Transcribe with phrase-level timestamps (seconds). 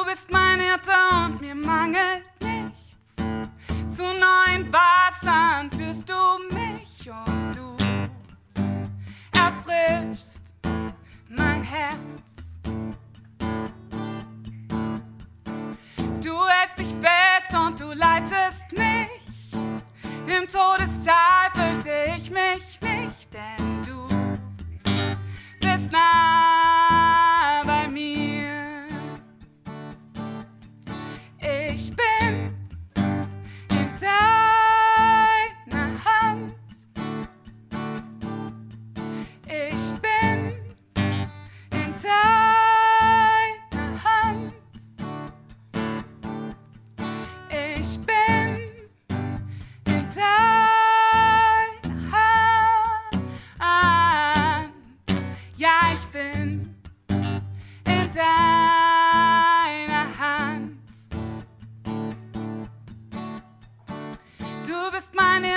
[0.00, 3.16] Du bist mein Hirte und mir mangelt nichts.
[3.94, 7.76] Zu neuen Wassern führst du mich und du
[9.32, 10.54] erfrischst
[11.28, 11.98] mein Herz.
[16.24, 19.52] Du hältst mich fest und du leitest mich.
[20.26, 22.69] Im Todestal fürchte ich mich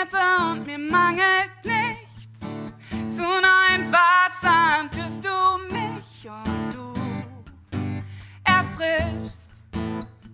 [0.04, 3.16] Hirte und mir mangelt nichts.
[3.16, 6.94] Zu neuen Wassern führst du mich und du
[8.44, 9.66] erfrischst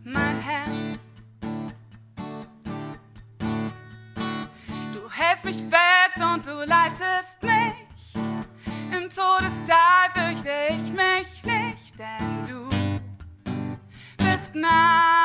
[0.04, 1.24] mein Herz.
[4.94, 8.16] Du hältst mich fest und du leitest mich.
[8.92, 12.68] Im Todestal fürchte ich mich nicht, denn du
[14.18, 15.19] bist nah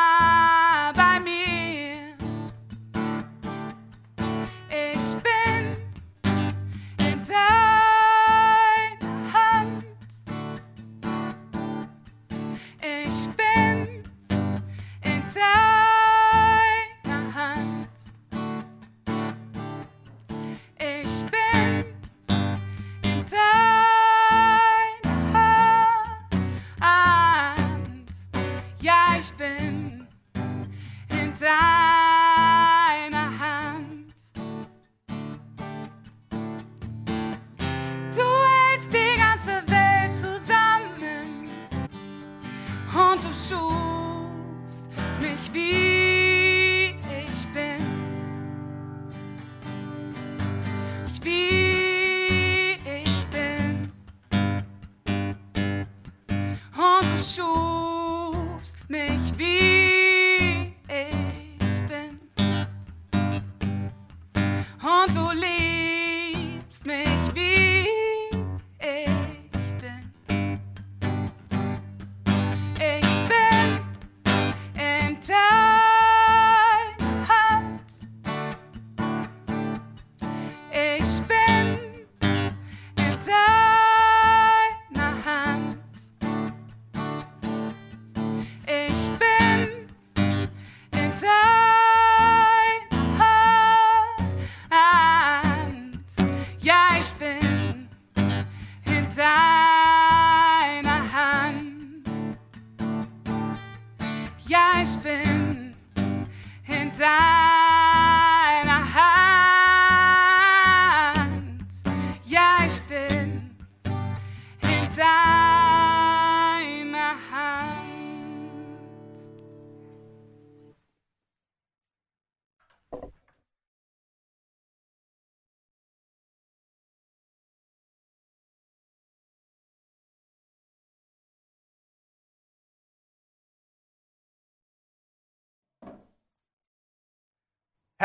[31.44, 31.73] in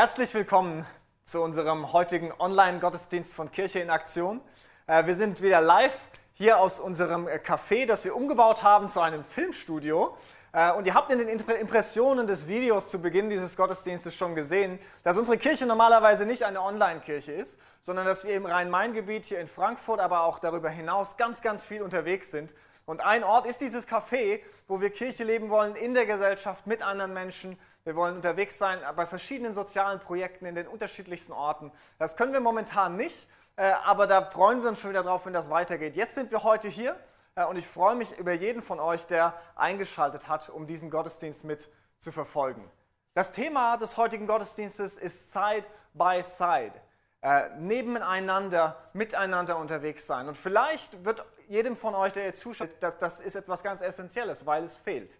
[0.01, 0.85] Herzlich willkommen
[1.25, 4.39] zu unserem heutigen Online-Gottesdienst von Kirche in Aktion.
[4.87, 5.93] Äh, Wir sind wieder live
[6.35, 10.15] hier aus unserem äh, Café, das wir umgebaut haben zu einem Filmstudio.
[10.53, 14.35] Äh, Und ihr habt in den Impre- Impressionen des Videos zu Beginn dieses Gottesdienstes schon
[14.35, 19.41] gesehen, dass unsere Kirche normalerweise nicht eine Online-Kirche ist, sondern dass wir im Rhein-Main-Gebiet hier
[19.41, 22.53] in Frankfurt, aber auch darüber hinaus ganz, ganz viel unterwegs sind.
[22.89, 26.81] Und ein Ort ist dieses Café, wo wir Kirche leben wollen in der Gesellschaft mit
[26.81, 27.56] anderen Menschen.
[27.83, 31.71] Wir wollen unterwegs sein bei verschiedenen sozialen Projekten in den unterschiedlichsten Orten.
[32.00, 33.27] Das können wir momentan nicht,
[33.57, 35.95] äh, aber da freuen wir uns schon wieder drauf, wenn das weitergeht.
[35.95, 37.00] Jetzt sind wir heute hier
[37.36, 41.44] äh, und ich freue mich über jeden von euch, der eingeschaltet hat, um diesen Gottesdienst
[41.44, 41.69] mit
[42.00, 42.71] zu verfolgen.
[43.13, 46.74] Das Thema des heutigen Gottesdienstes ist Side by Side.
[47.21, 50.27] Äh, nebeneinander, miteinander unterwegs sein.
[50.27, 54.46] Und vielleicht wird jedem von euch, der hier zuschaut, das, das ist etwas ganz Essentielles,
[54.46, 55.18] weil es fehlt.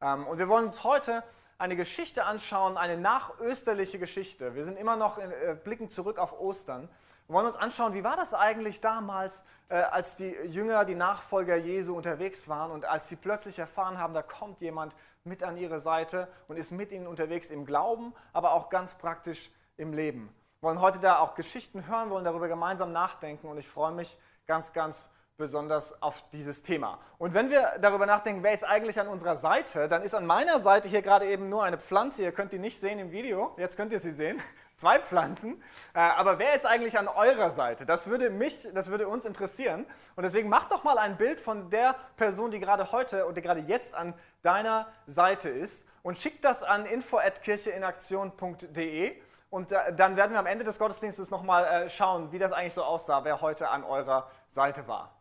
[0.00, 1.24] Ähm, und wir wollen uns heute
[1.58, 4.54] eine Geschichte anschauen, eine nachösterliche Geschichte.
[4.54, 6.88] Wir sind immer noch in, äh, blicken zurück auf Ostern,
[7.28, 11.56] Wir wollen uns anschauen, wie war das eigentlich damals, äh, als die Jünger, die Nachfolger
[11.56, 14.94] Jesu unterwegs waren und als sie plötzlich erfahren haben, da kommt jemand
[15.24, 19.50] mit an ihre Seite und ist mit ihnen unterwegs im Glauben, aber auch ganz praktisch
[19.76, 20.34] im Leben.
[20.60, 24.18] Wir wollen heute da auch Geschichten hören, wollen darüber gemeinsam nachdenken und ich freue mich
[24.46, 25.08] ganz, ganz
[25.42, 27.00] besonders auf dieses Thema.
[27.18, 30.60] Und wenn wir darüber nachdenken, wer ist eigentlich an unserer Seite, dann ist an meiner
[30.60, 32.22] Seite hier gerade eben nur eine Pflanze.
[32.22, 34.40] Ihr könnt die nicht sehen im Video, jetzt könnt ihr sie sehen.
[34.76, 35.60] Zwei Pflanzen.
[35.94, 37.84] Äh, aber wer ist eigentlich an eurer Seite?
[37.84, 39.84] Das würde mich, das würde uns interessieren.
[40.14, 43.60] Und deswegen macht doch mal ein Bild von der Person, die gerade heute oder gerade
[43.60, 49.16] jetzt an deiner Seite ist und schickt das an info@kircheinaktion.de.
[49.50, 52.72] Und äh, dann werden wir am Ende des Gottesdienstes nochmal äh, schauen, wie das eigentlich
[52.72, 55.11] so aussah, wer heute an eurer Seite war.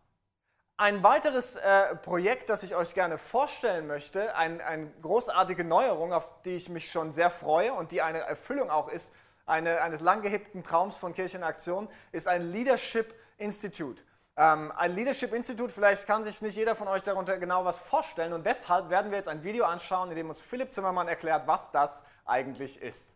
[0.81, 6.31] Ein weiteres äh, Projekt, das ich euch gerne vorstellen möchte, ein, eine großartige Neuerung, auf
[6.41, 9.13] die ich mich schon sehr freue und die eine Erfüllung auch ist,
[9.45, 14.01] eine, eines lang gehegten Traums von Kirchenaktion, ist ein Leadership Institute.
[14.35, 18.33] Ähm, ein Leadership Institute, vielleicht kann sich nicht jeder von euch darunter genau was vorstellen
[18.33, 21.69] und deshalb werden wir jetzt ein Video anschauen, in dem uns Philipp Zimmermann erklärt, was
[21.69, 23.13] das eigentlich ist.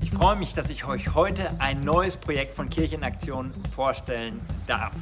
[0.00, 4.92] Ich freue mich, dass ich euch heute ein neues Projekt von Kirchenaktion vorstellen darf.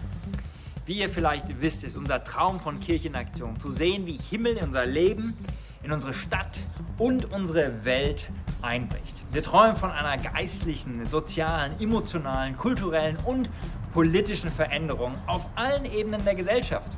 [0.86, 4.84] Wie ihr vielleicht wisst, ist unser Traum von Kirchenaktion zu sehen, wie Himmel in unser
[4.84, 5.36] Leben,
[5.82, 6.58] in unsere Stadt
[6.98, 8.30] und unsere Welt
[8.62, 9.14] einbricht.
[9.32, 13.48] Wir träumen von einer geistlichen, sozialen, emotionalen, kulturellen und
[13.92, 16.92] politischen Veränderung auf allen Ebenen der Gesellschaft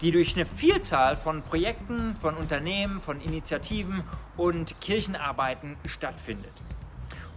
[0.00, 4.04] die durch eine Vielzahl von Projekten, von Unternehmen, von Initiativen
[4.36, 6.52] und Kirchenarbeiten stattfindet.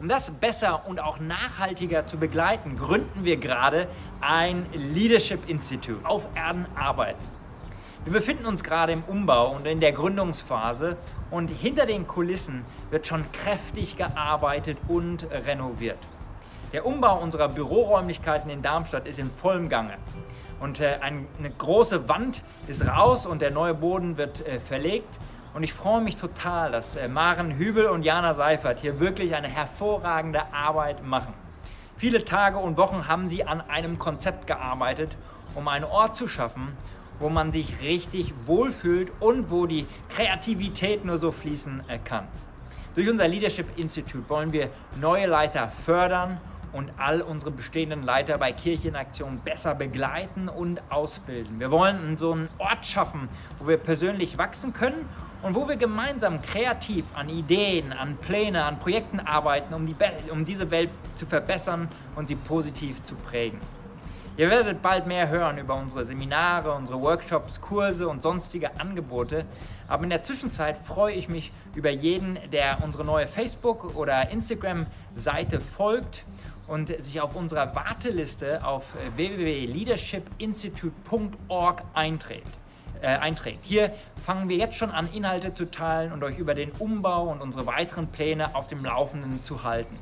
[0.01, 3.87] Um das besser und auch nachhaltiger zu begleiten, gründen wir gerade
[4.19, 7.23] ein Leadership Institute auf Erden arbeiten.
[8.05, 10.97] Wir befinden uns gerade im Umbau und in der Gründungsphase
[11.29, 15.99] und hinter den Kulissen wird schon kräftig gearbeitet und renoviert.
[16.73, 19.99] Der Umbau unserer Büroräumlichkeiten in Darmstadt ist in vollem Gange.
[20.59, 21.27] Und äh, eine
[21.59, 25.19] große Wand ist raus und der neue Boden wird äh, verlegt.
[25.53, 29.49] Und ich freue mich total, dass äh, Maren Hübel und Jana Seifert hier wirklich eine
[29.49, 31.33] hervorragende Arbeit machen.
[31.97, 35.17] Viele Tage und Wochen haben sie an einem Konzept gearbeitet,
[35.53, 36.69] um einen Ort zu schaffen,
[37.19, 42.29] wo man sich richtig wohlfühlt und wo die Kreativität nur so fließen äh, kann.
[42.95, 44.69] Durch unser Leadership Institute wollen wir
[45.01, 46.39] neue Leiter fördern
[46.71, 51.59] und all unsere bestehenden Leiter bei Kirchenaktionen besser begleiten und ausbilden.
[51.59, 53.27] Wir wollen so einen Ort schaffen,
[53.59, 55.05] wo wir persönlich wachsen können
[55.41, 59.95] und wo wir gemeinsam kreativ an Ideen, an Pläne, an Projekten arbeiten, um, die,
[60.31, 63.59] um diese Welt zu verbessern und sie positiv zu prägen.
[64.37, 69.45] Ihr werdet bald mehr hören über unsere Seminare, unsere Workshops, Kurse und sonstige Angebote.
[69.89, 75.59] Aber in der Zwischenzeit freue ich mich über jeden, der unsere neue Facebook- oder Instagram-Seite
[75.59, 76.23] folgt
[76.67, 82.60] und sich auf unserer Warteliste auf äh, www.leadershipinstitute.org einträgt.
[83.01, 83.61] Äh, einträgt.
[83.63, 83.91] Hier
[84.23, 87.65] fangen wir jetzt schon an, Inhalte zu teilen und euch über den Umbau und unsere
[87.65, 89.97] weiteren Pläne auf dem Laufenden zu halten.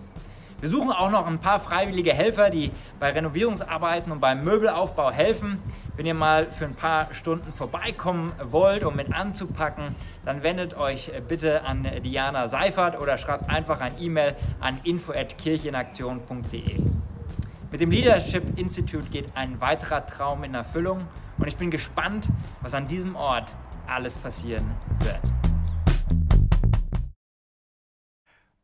[0.60, 5.60] Wir suchen auch noch ein paar freiwillige Helfer, die bei Renovierungsarbeiten und beim Möbelaufbau helfen.
[5.96, 11.10] Wenn ihr mal für ein paar Stunden vorbeikommen wollt, um mit anzupacken, dann wendet euch
[11.26, 16.82] bitte an Diana Seifert oder schreibt einfach ein E-Mail an info@kirchenaktion.de.
[17.72, 21.08] Mit dem Leadership Institute geht ein weiterer Traum in Erfüllung
[21.40, 22.28] und ich bin gespannt,
[22.62, 23.52] was an diesem Ort
[23.88, 24.70] alles passieren
[25.00, 25.20] wird.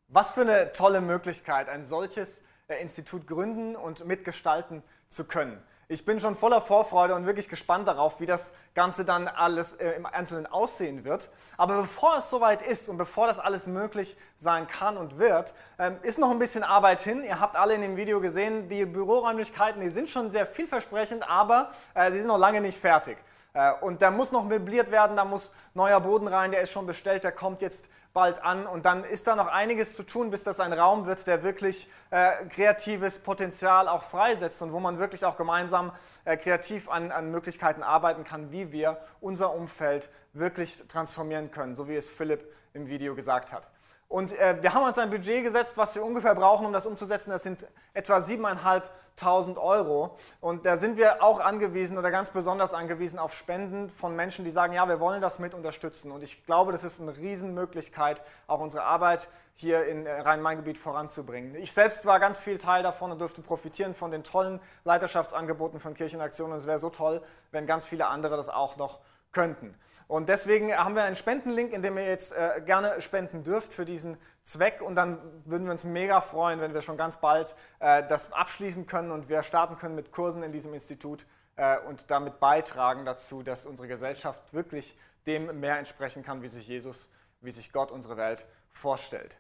[0.08, 5.62] Was für eine tolle Möglichkeit, ein solches äh, Institut gründen und mitgestalten zu können.
[5.88, 9.92] Ich bin schon voller Vorfreude und wirklich gespannt darauf, wie das Ganze dann alles äh,
[9.92, 11.30] im Einzelnen aussehen wird.
[11.58, 15.98] Aber bevor es soweit ist und bevor das alles möglich sein kann und wird, ähm,
[16.02, 17.24] ist noch ein bisschen Arbeit hin.
[17.24, 21.70] Ihr habt alle in dem Video gesehen, die Büroräumlichkeiten, die sind schon sehr vielversprechend, aber
[21.94, 23.20] äh, sie sind noch lange nicht fertig.
[23.54, 26.88] Äh, und da muss noch möbliert werden, da muss neuer Boden rein, der ist schon
[26.88, 30.44] bestellt, der kommt jetzt bald an und dann ist da noch einiges zu tun, bis
[30.44, 35.26] das ein Raum wird, der wirklich äh, kreatives Potenzial auch freisetzt und wo man wirklich
[35.26, 35.92] auch gemeinsam
[36.24, 41.88] äh, kreativ an, an Möglichkeiten arbeiten kann, wie wir unser Umfeld wirklich transformieren können, so
[41.90, 43.70] wie es Philipp im Video gesagt hat.
[44.16, 47.32] Und äh, wir haben uns ein Budget gesetzt, was wir ungefähr brauchen, um das umzusetzen.
[47.32, 50.18] Das sind etwa 7.500 Euro.
[50.40, 54.52] Und da sind wir auch angewiesen oder ganz besonders angewiesen auf Spenden von Menschen, die
[54.52, 56.14] sagen, ja, wir wollen das mit unterstützen.
[56.14, 61.54] Und ich glaube, das ist eine Riesenmöglichkeit, auch unsere Arbeit hier in äh, Rhein-Main-Gebiet voranzubringen.
[61.56, 65.94] Ich selbst war ganz viel Teil davon und durfte profitieren von den tollen Leiterschaftsangeboten von
[65.94, 66.54] Kirchenaktionen.
[66.54, 69.02] Und es wäre so toll, wenn ganz viele andere das auch noch
[69.34, 69.78] könnten.
[70.08, 73.86] Und deswegen haben wir einen Spendenlink, in dem ihr jetzt äh, gerne spenden dürft für
[73.86, 74.82] diesen Zweck.
[74.82, 78.86] Und dann würden wir uns mega freuen, wenn wir schon ganz bald äh, das abschließen
[78.86, 83.42] können und wir starten können mit Kursen in diesem Institut äh, und damit beitragen dazu,
[83.42, 87.10] dass unsere Gesellschaft wirklich dem mehr entsprechen kann, wie sich Jesus,
[87.42, 89.38] wie sich Gott unsere Welt vorstellt.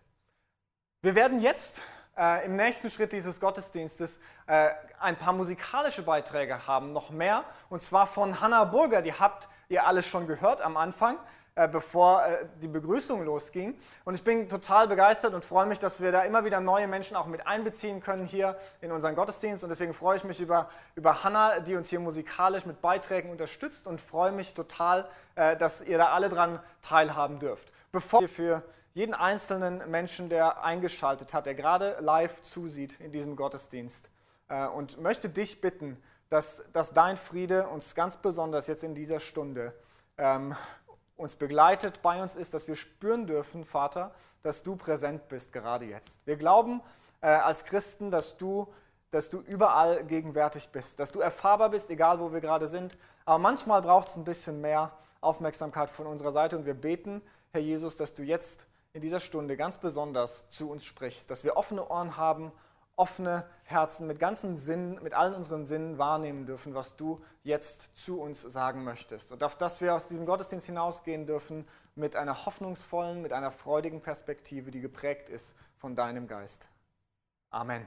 [1.04, 1.84] Wir werden jetzt
[2.18, 4.70] äh, im nächsten Schritt dieses Gottesdienstes äh,
[5.00, 9.86] ein paar musikalische Beiträge haben, noch mehr, und zwar von Hannah Burger, die habt ihr
[9.86, 11.18] alles schon gehört am Anfang,
[11.58, 13.80] äh, bevor äh, die Begrüßung losging.
[14.04, 17.16] Und ich bin total begeistert und freue mich, dass wir da immer wieder neue Menschen
[17.16, 19.64] auch mit einbeziehen können hier in unseren Gottesdienst.
[19.64, 23.88] Und deswegen freue ich mich über, über Hannah, die uns hier musikalisch mit Beiträgen unterstützt
[23.88, 27.72] und freue mich total, äh, dass ihr da alle dran teilhaben dürft.
[27.94, 28.64] Bevor wir für
[28.96, 34.10] jeden einzelnen Menschen, der eingeschaltet hat, der gerade live zusieht in diesem Gottesdienst
[34.48, 39.20] äh, und möchte dich bitten, dass, dass dein Friede uns ganz besonders jetzt in dieser
[39.20, 39.74] Stunde
[40.18, 40.56] ähm,
[41.18, 44.12] uns begleitet, bei uns ist, dass wir spüren dürfen, Vater,
[44.44, 46.26] dass du präsent bist gerade jetzt.
[46.26, 46.82] Wir glauben
[47.20, 48.74] äh, als Christen, dass du,
[49.12, 52.98] dass du überall gegenwärtig bist, dass du erfahrbar bist, egal wo wir gerade sind.
[53.26, 57.22] Aber manchmal braucht es ein bisschen mehr Aufmerksamkeit von unserer Seite und wir beten,
[57.52, 61.58] Herr Jesus, dass du jetzt in dieser Stunde ganz besonders zu uns sprichst, dass wir
[61.58, 62.54] offene Ohren haben,
[62.96, 68.22] offene Herzen mit ganzen Sinnen, mit allen unseren Sinnen wahrnehmen dürfen, was du jetzt zu
[68.22, 69.34] uns sagen möchtest.
[69.34, 74.00] Und auf dass wir aus diesem Gottesdienst hinausgehen dürfen mit einer hoffnungsvollen, mit einer freudigen
[74.00, 76.70] Perspektive, die geprägt ist von deinem Geist.
[77.50, 77.86] Amen.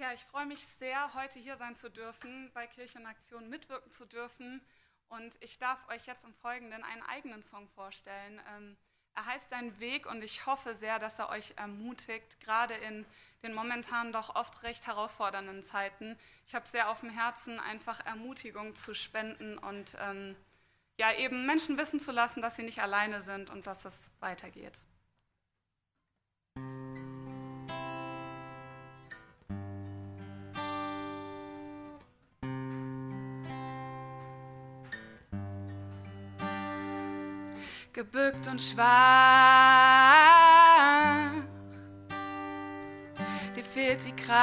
[0.00, 4.62] Ja, ich freue mich sehr, heute hier sein zu dürfen, bei Kirchenaktion mitwirken zu dürfen.
[5.10, 8.40] Und ich darf euch jetzt im Folgenden einen eigenen Song vorstellen.
[8.56, 8.78] Ähm,
[9.14, 13.04] er heißt Dein Weg und ich hoffe sehr, dass er euch ermutigt, gerade in
[13.42, 16.16] den momentan doch oft recht herausfordernden Zeiten.
[16.46, 20.34] Ich habe sehr auf dem Herzen, einfach Ermutigung zu spenden und ähm,
[20.98, 24.80] ja, eben Menschen wissen zu lassen, dass sie nicht alleine sind und dass es weitergeht.
[38.00, 38.86] Gebückt und schwach.
[43.54, 44.40] Dir fehlt die Kraft,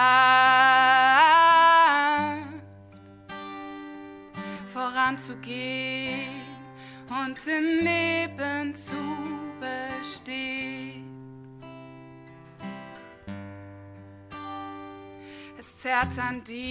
[4.72, 6.44] voranzugehen
[7.10, 8.96] und im Leben zu
[9.60, 11.04] bestehen.
[15.58, 16.64] Es zerrt an dir,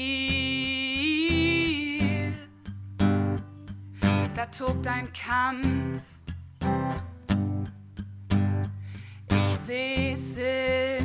[4.36, 6.15] da tobt ein Kampf
[9.66, 10.95] seh's in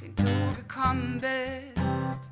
[0.00, 2.30] den du gekommen bist.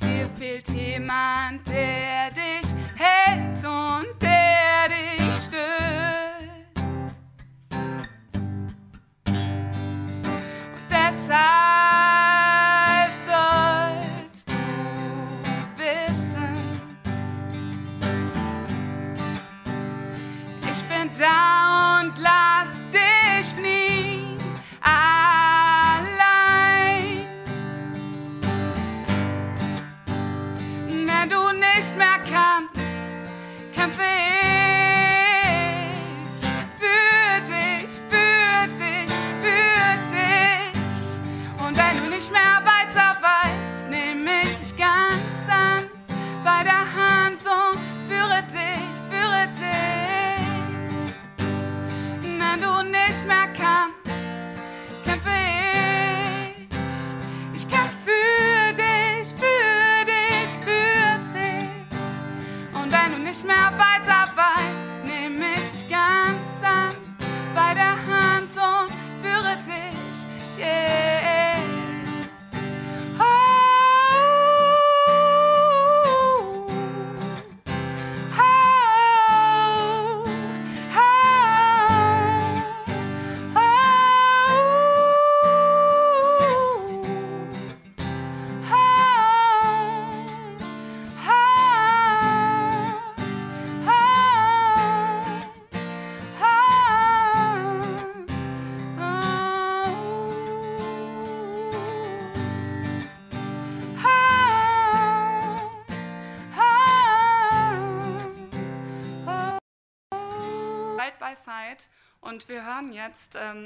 [0.00, 2.27] Dir fehlt jemand, der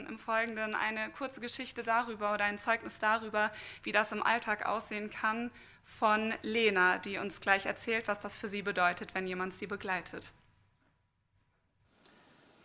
[0.00, 3.50] ähm, im Folgenden eine kurze Geschichte darüber oder ein Zeugnis darüber,
[3.82, 5.50] wie das im Alltag aussehen kann
[5.84, 10.32] von Lena, die uns gleich erzählt, was das für sie bedeutet, wenn jemand sie begleitet.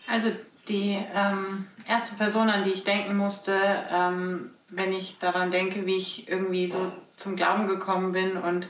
[0.07, 0.31] Also
[0.67, 5.95] die ähm, erste Person, an die ich denken musste, ähm, wenn ich daran denke, wie
[5.95, 8.67] ich irgendwie so zum Glauben gekommen bin und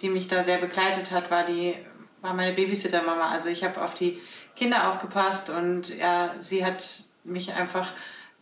[0.00, 1.76] die mich da sehr begleitet hat, war die
[2.22, 3.28] war meine Babysitter-Mama.
[3.28, 4.20] Also ich habe auf die
[4.56, 7.92] Kinder aufgepasst und ja, sie hat mich einfach,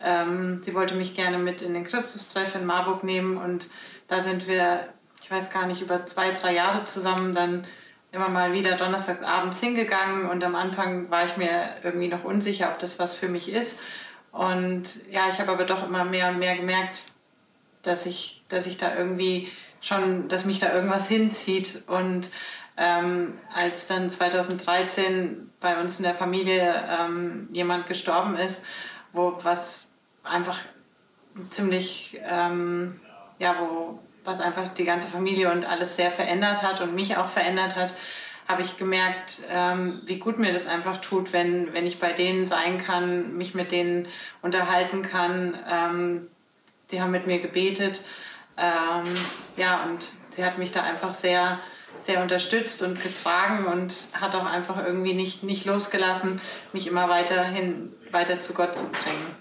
[0.00, 3.68] ähm, sie wollte mich gerne mit in den Christustreff in Marburg nehmen und
[4.08, 4.88] da sind wir,
[5.22, 7.66] ich weiß gar nicht, über zwei, drei Jahre zusammen dann
[8.12, 12.70] immer mal wieder donnerstags abends hingegangen und am Anfang war ich mir irgendwie noch unsicher,
[12.72, 13.78] ob das was für mich ist.
[14.32, 17.06] Und ja, ich habe aber doch immer mehr und mehr gemerkt,
[17.82, 22.30] dass ich, dass ich da irgendwie schon, dass mich da irgendwas hinzieht und
[22.80, 28.64] ähm, als dann 2013 bei uns in der Familie ähm, jemand gestorben ist,
[29.12, 29.92] wo was
[30.24, 30.58] einfach
[31.50, 32.98] ziemlich, ähm,
[33.38, 37.28] ja, wo was einfach die ganze Familie und alles sehr verändert hat und mich auch
[37.28, 37.94] verändert hat,
[38.48, 42.46] habe ich gemerkt, ähm, wie gut mir das einfach tut, wenn, wenn ich bei denen
[42.46, 44.08] sein kann, mich mit denen
[44.40, 45.58] unterhalten kann.
[45.70, 46.28] Ähm,
[46.90, 48.04] die haben mit mir gebetet.
[48.56, 49.14] Ähm,
[49.56, 51.60] ja, und sie hat mich da einfach sehr
[52.00, 56.40] sehr unterstützt und getragen und hat auch einfach irgendwie nicht, nicht losgelassen,
[56.72, 59.36] mich immer weiterhin weiter zu Gott zu bringen.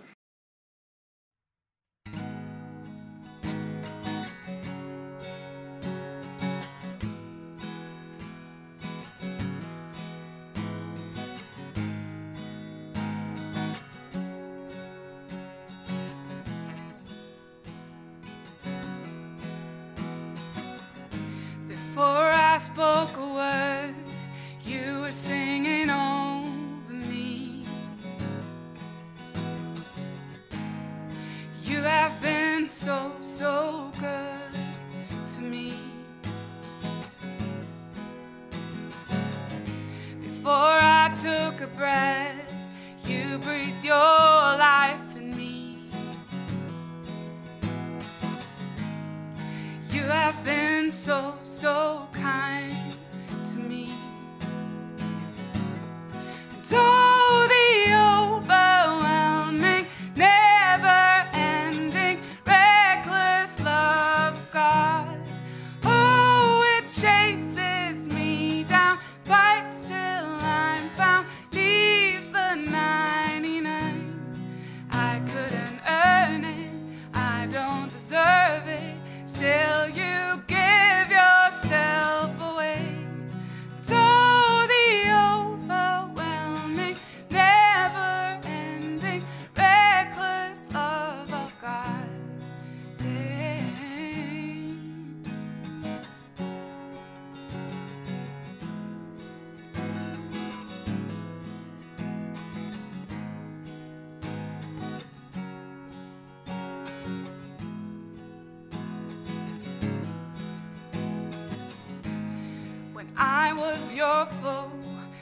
[113.50, 114.70] I was your foe,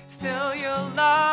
[0.10, 1.27] still your love.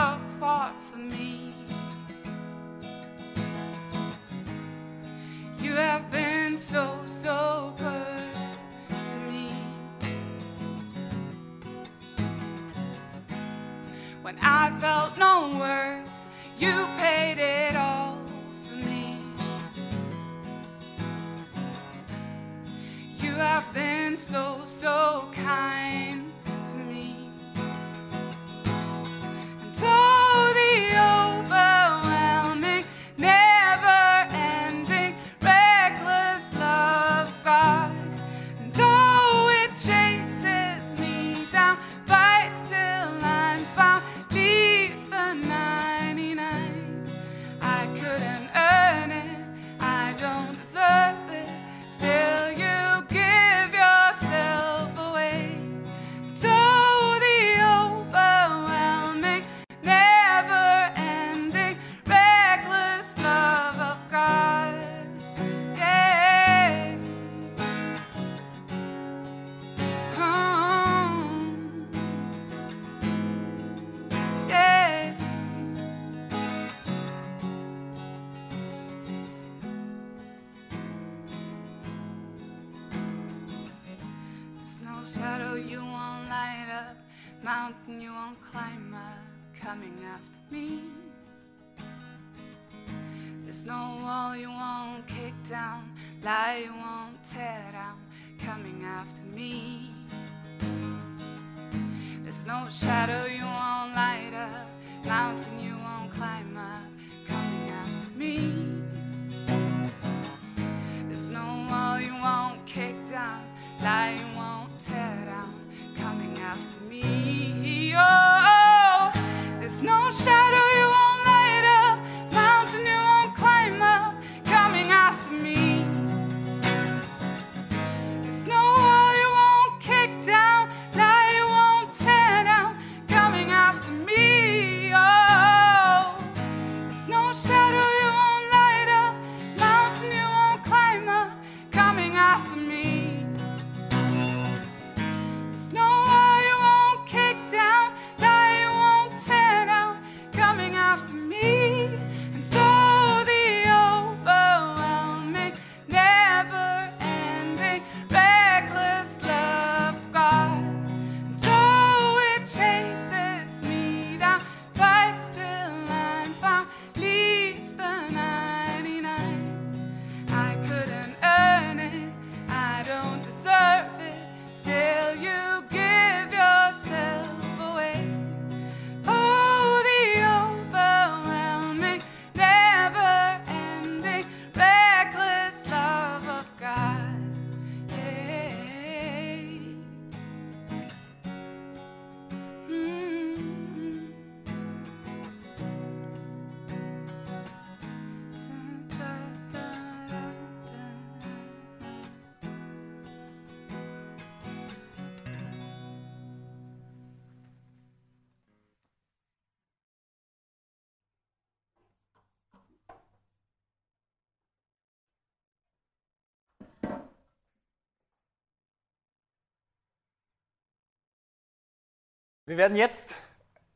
[222.46, 223.14] Wir werden jetzt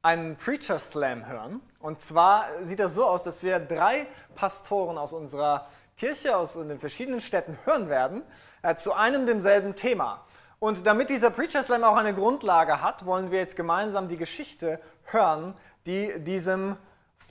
[0.02, 1.62] einen Preacher Slam hören.
[1.80, 6.78] Und zwar sieht das so aus, dass wir drei Pastoren aus unserer Kirche, aus den
[6.78, 8.22] verschiedenen Städten hören werden,
[8.60, 10.22] äh, zu einem demselben Thema.
[10.58, 14.80] Und damit dieser Preacher Slam auch eine Grundlage hat, wollen wir jetzt gemeinsam die Geschichte
[15.04, 15.54] hören,
[15.86, 16.76] die diesem,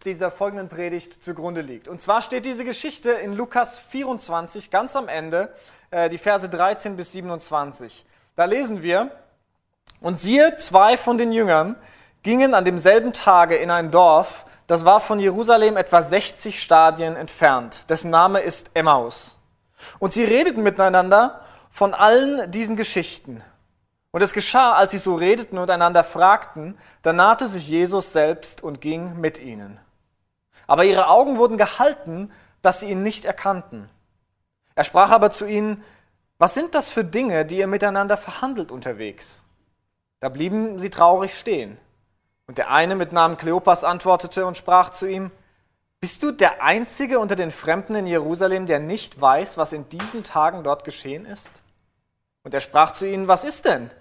[0.06, 1.88] dieser folgenden Predigt zugrunde liegt.
[1.88, 5.54] Und zwar steht diese Geschichte in Lukas 24 ganz am Ende,
[5.92, 8.08] äh, die Verse 13 bis 27.
[8.36, 9.12] Da lesen wir,
[10.02, 11.76] und siehe, zwei von den Jüngern
[12.24, 17.90] gingen an demselben Tage in ein Dorf, das war von Jerusalem etwa 60 Stadien entfernt,
[17.90, 19.38] dessen Name ist Emmaus.
[20.00, 23.44] Und sie redeten miteinander von allen diesen Geschichten.
[24.12, 28.64] Und es geschah, als sie so redeten und einander fragten, da nahte sich Jesus selbst
[28.64, 29.80] und ging mit ihnen.
[30.66, 32.32] Aber ihre Augen wurden gehalten,
[32.62, 33.90] dass sie ihn nicht erkannten.
[34.76, 35.84] Er sprach aber zu ihnen,
[36.40, 39.42] was sind das für Dinge, die ihr miteinander verhandelt unterwegs?
[40.20, 41.78] Da blieben sie traurig stehen.
[42.48, 45.32] Und der eine mit Namen Kleopas antwortete und sprach zu ihm,
[46.00, 50.24] Bist du der Einzige unter den Fremden in Jerusalem, der nicht weiß, was in diesen
[50.24, 51.52] Tagen dort geschehen ist?
[52.44, 53.92] Und er sprach zu ihnen, Was ist denn?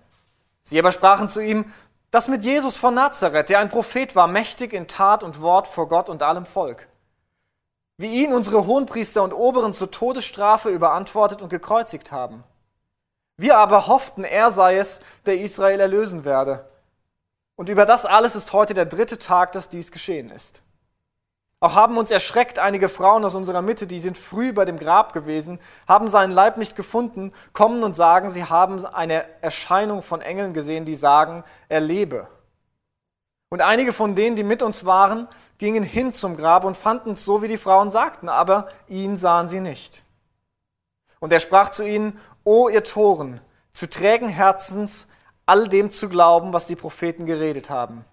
[0.62, 1.72] Sie aber sprachen zu ihm,
[2.10, 5.88] Das mit Jesus von Nazareth, der ein Prophet war, mächtig in Tat und Wort vor
[5.88, 6.88] Gott und allem Volk.
[7.98, 12.44] Wie ihn unsere Hohenpriester und Oberen zur Todesstrafe überantwortet und gekreuzigt haben.
[13.36, 16.68] Wir aber hofften, er sei es, der Israel erlösen werde.
[17.54, 20.62] Und über das alles ist heute der dritte Tag, dass dies geschehen ist.
[21.58, 25.14] Auch haben uns erschreckt einige Frauen aus unserer Mitte, die sind früh bei dem Grab
[25.14, 30.52] gewesen, haben seinen Leib nicht gefunden, kommen und sagen, sie haben eine Erscheinung von Engeln
[30.52, 32.28] gesehen, die sagen, er lebe.
[33.48, 37.24] Und einige von denen, die mit uns waren, gingen hin zum Grab und fanden es
[37.24, 40.04] so, wie die Frauen sagten, aber ihn sahen sie nicht.
[41.20, 43.40] Und er sprach zu ihnen, O ihr Toren,
[43.72, 45.08] zu trägen Herzens,
[45.46, 48.04] all dem zu glauben, was die Propheten geredet haben.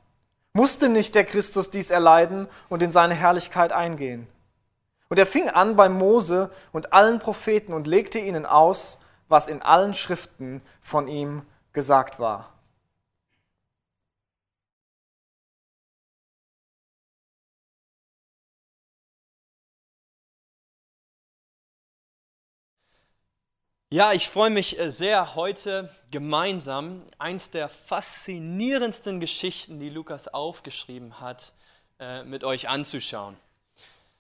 [0.54, 4.28] Musste nicht der Christus dies erleiden und in seine Herrlichkeit eingehen?
[5.08, 9.62] Und er fing an bei Mose und allen Propheten und legte ihnen aus, was in
[9.62, 12.53] allen Schriften von ihm gesagt war.
[23.94, 31.20] Ja, ich freue mich äh, sehr, heute gemeinsam eins der faszinierendsten Geschichten, die Lukas aufgeschrieben
[31.20, 31.54] hat,
[32.00, 33.38] äh, mit euch anzuschauen.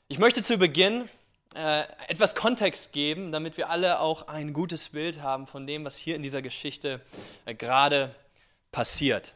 [0.10, 1.10] Ich möchte zu Beginn
[1.56, 5.98] äh, etwas Kontext geben, damit wir alle auch ein gutes Bild haben von dem, was
[5.98, 7.02] hier in dieser Geschichte
[7.58, 8.14] gerade
[8.72, 9.34] passiert.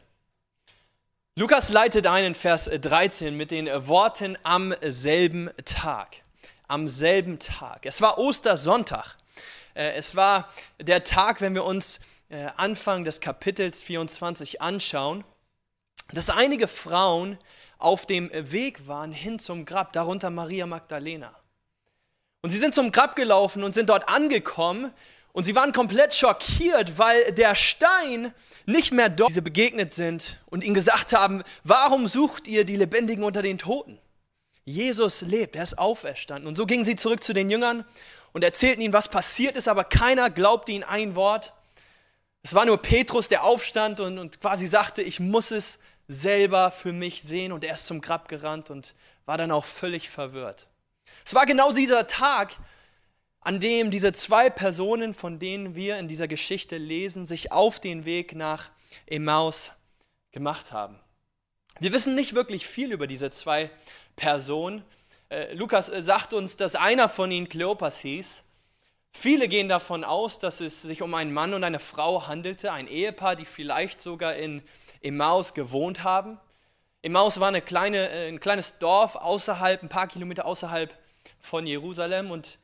[1.34, 6.22] Lukas leitet ein in Vers 13 mit den Worten am selben Tag.
[6.68, 7.86] Am selben Tag.
[7.86, 9.17] Es war Ostersonntag.
[9.78, 10.48] Äh, es war
[10.80, 15.24] der Tag, wenn wir uns äh, Anfang des Kapitels 24 anschauen,
[16.12, 17.38] dass einige Frauen
[17.78, 21.32] auf dem Weg waren hin zum Grab, darunter Maria Magdalena.
[22.42, 24.92] Und sie sind zum Grab gelaufen und sind dort angekommen
[25.32, 28.34] und sie waren komplett schockiert, weil der Stein
[28.66, 33.22] nicht mehr dort sie begegnet sind und ihnen gesagt haben, warum sucht ihr die Lebendigen
[33.22, 33.98] unter den Toten?
[34.64, 36.46] Jesus lebt, er ist auferstanden.
[36.46, 37.84] Und so gingen sie zurück zu den Jüngern
[38.32, 41.52] und erzählten ihnen, was passiert ist, aber keiner glaubte ihnen ein Wort.
[42.42, 46.92] Es war nur Petrus, der aufstand und, und quasi sagte, ich muss es selber für
[46.92, 47.52] mich sehen.
[47.52, 48.94] Und er ist zum Grab gerannt und
[49.26, 50.68] war dann auch völlig verwirrt.
[51.24, 52.56] Es war genau dieser Tag,
[53.40, 58.04] an dem diese zwei Personen, von denen wir in dieser Geschichte lesen, sich auf den
[58.04, 58.70] Weg nach
[59.06, 59.72] Emmaus
[60.32, 60.98] gemacht haben.
[61.80, 63.70] Wir wissen nicht wirklich viel über diese zwei
[64.16, 64.84] Personen.
[65.28, 68.44] Äh, Lukas äh, sagt uns, dass einer von ihnen Kleopas hieß.
[69.12, 72.86] Viele gehen davon aus, dass es sich um einen Mann und eine Frau handelte, ein
[72.86, 74.62] Ehepaar, die vielleicht sogar in
[75.00, 76.38] Emmaus gewohnt haben.
[77.02, 80.96] Emmaus war eine kleine, äh, ein kleines Dorf außerhalb, ein paar Kilometer außerhalb
[81.40, 82.58] von Jerusalem und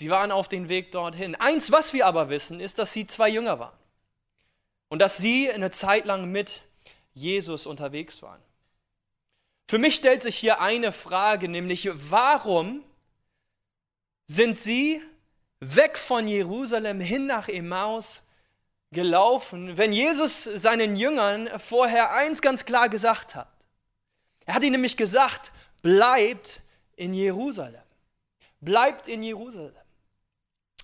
[0.00, 1.34] Sie waren auf dem Weg dorthin.
[1.34, 3.76] Eins, was wir aber wissen, ist, dass sie zwei Jünger waren.
[4.88, 6.62] Und dass sie eine Zeit lang mit
[7.12, 8.40] Jesus unterwegs waren.
[9.70, 12.82] Für mich stellt sich hier eine Frage, nämlich warum
[14.26, 15.00] sind sie
[15.60, 18.22] weg von Jerusalem hin nach Emmaus
[18.90, 23.46] gelaufen, wenn Jesus seinen Jüngern vorher eins ganz klar gesagt hat.
[24.44, 25.52] Er hat ihnen nämlich gesagt,
[25.82, 26.62] bleibt
[26.96, 27.84] in Jerusalem.
[28.60, 29.84] Bleibt in Jerusalem.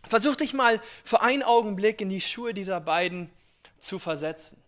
[0.07, 3.33] Versuch dich mal für einen Augenblick in die Schuhe dieser beiden
[3.81, 4.63] zu versetzen.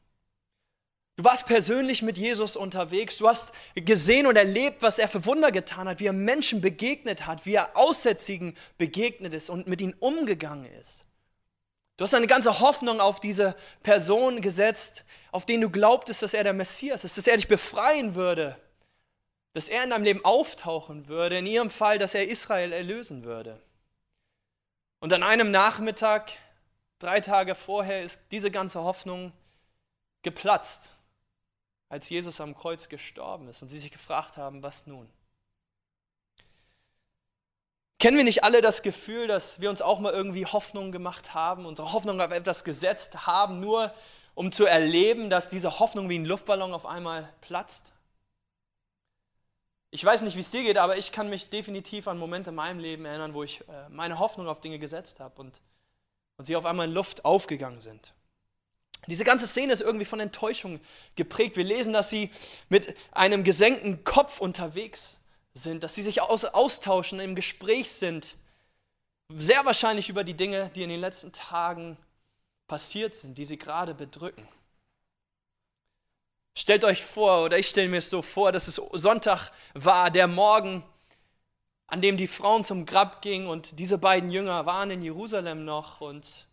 [1.19, 5.51] Du warst persönlich mit Jesus unterwegs, du hast gesehen und erlebt, was er für Wunder
[5.51, 9.95] getan hat, wie er Menschen begegnet hat, wie er Aussätzigen begegnet ist und mit ihnen
[9.95, 11.05] umgegangen ist.
[11.97, 16.45] Du hast eine ganze Hoffnung auf diese Person gesetzt, auf den du glaubtest, dass er
[16.45, 18.57] der Messias ist, dass er dich befreien würde,
[19.55, 23.61] dass er in deinem Leben auftauchen würde, in ihrem Fall, dass er Israel erlösen würde.
[25.01, 26.31] Und an einem Nachmittag,
[27.01, 29.33] drei Tage vorher, ist diese ganze Hoffnung
[30.23, 30.93] geplatzt,
[31.89, 35.09] als Jesus am Kreuz gestorben ist und sie sich gefragt haben, was nun?
[37.99, 41.67] Kennen wir nicht alle das Gefühl, dass wir uns auch mal irgendwie Hoffnung gemacht haben,
[41.67, 43.93] unsere Hoffnung auf etwas gesetzt haben, nur
[44.35, 47.93] um zu erleben, dass diese Hoffnung wie ein Luftballon auf einmal platzt?
[49.91, 52.57] Ich weiß nicht, wie es dir geht, aber ich kann mich definitiv an Momente in
[52.57, 55.61] meinem Leben erinnern, wo ich äh, meine Hoffnung auf Dinge gesetzt habe und,
[56.37, 58.13] und sie auf einmal in Luft aufgegangen sind.
[59.07, 60.81] Diese ganze Szene ist irgendwie von Enttäuschung
[61.17, 61.57] geprägt.
[61.57, 62.31] Wir lesen, dass sie
[62.69, 65.21] mit einem gesenkten Kopf unterwegs
[65.55, 68.37] sind, dass sie sich aus, austauschen, im Gespräch sind.
[69.35, 71.97] Sehr wahrscheinlich über die Dinge, die in den letzten Tagen
[72.67, 74.47] passiert sind, die sie gerade bedrücken.
[76.57, 80.27] Stellt euch vor, oder ich stelle mir es so vor, dass es Sonntag war, der
[80.27, 80.83] Morgen,
[81.87, 86.01] an dem die Frauen zum Grab gingen und diese beiden Jünger waren in Jerusalem noch
[86.01, 86.48] und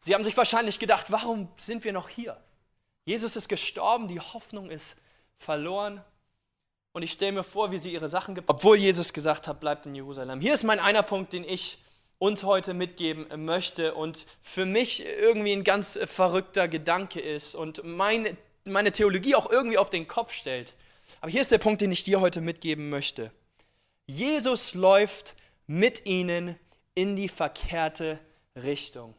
[0.00, 2.36] sie haben sich wahrscheinlich gedacht, warum sind wir noch hier?
[3.04, 4.96] Jesus ist gestorben, die Hoffnung ist
[5.38, 6.04] verloren.
[6.92, 9.86] Und ich stelle mir vor, wie sie ihre Sachen gepackt obwohl Jesus gesagt hat, bleibt
[9.86, 10.40] in Jerusalem.
[10.40, 11.78] Hier ist mein einer Punkt, den ich
[12.18, 18.36] uns heute mitgeben möchte und für mich irgendwie ein ganz verrückter Gedanke ist und mein
[18.64, 20.74] meine Theologie auch irgendwie auf den Kopf stellt.
[21.20, 23.30] Aber hier ist der Punkt, den ich dir heute mitgeben möchte.
[24.06, 25.34] Jesus läuft
[25.66, 26.58] mit ihnen
[26.94, 28.18] in die verkehrte
[28.56, 29.14] Richtung.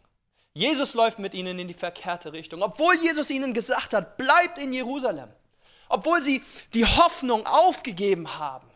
[0.54, 2.62] Jesus läuft mit ihnen in die verkehrte Richtung.
[2.62, 5.30] Obwohl Jesus ihnen gesagt hat, bleibt in Jerusalem.
[5.88, 6.42] Obwohl sie
[6.74, 8.70] die Hoffnung aufgegeben haben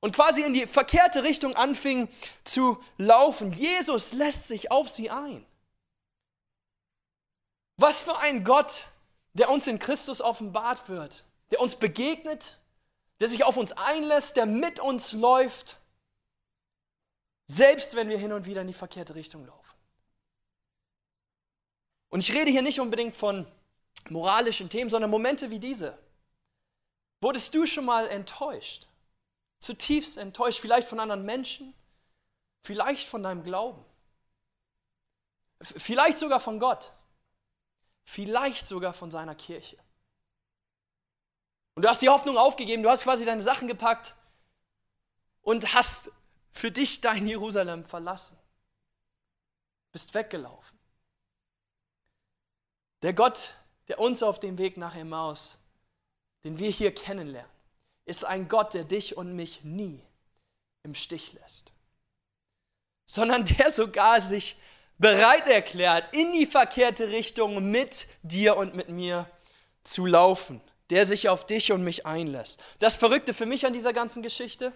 [0.00, 2.08] und quasi in die verkehrte Richtung anfingen
[2.44, 3.52] zu laufen.
[3.52, 5.44] Jesus lässt sich auf sie ein.
[7.76, 8.84] Was für ein Gott
[9.38, 12.58] der uns in Christus offenbart wird, der uns begegnet,
[13.20, 15.78] der sich auf uns einlässt, der mit uns läuft,
[17.46, 19.57] selbst wenn wir hin und wieder in die verkehrte Richtung laufen.
[22.10, 23.46] Und ich rede hier nicht unbedingt von
[24.08, 25.98] moralischen Themen, sondern Momente wie diese.
[27.20, 28.86] Wurdest du schon mal enttäuscht?
[29.60, 31.74] Zutiefst enttäuscht, vielleicht von anderen Menschen,
[32.62, 33.84] vielleicht von deinem Glauben,
[35.60, 36.92] vielleicht sogar von Gott
[38.08, 39.76] vielleicht sogar von seiner Kirche.
[41.74, 44.14] Und du hast die Hoffnung aufgegeben, du hast quasi deine Sachen gepackt
[45.42, 46.10] und hast
[46.50, 48.38] für dich dein Jerusalem verlassen.
[49.92, 50.77] Bist weggelaufen.
[53.02, 53.54] Der Gott,
[53.88, 55.58] der uns auf dem Weg nach Emmaus,
[56.44, 57.50] den wir hier kennenlernen,
[58.04, 60.00] ist ein Gott, der dich und mich nie
[60.82, 61.72] im Stich lässt,
[63.04, 64.56] sondern der sogar sich
[64.98, 69.28] bereit erklärt, in die verkehrte Richtung mit dir und mit mir
[69.84, 72.60] zu laufen, der sich auf dich und mich einlässt.
[72.78, 74.72] Das Verrückte für mich an dieser ganzen Geschichte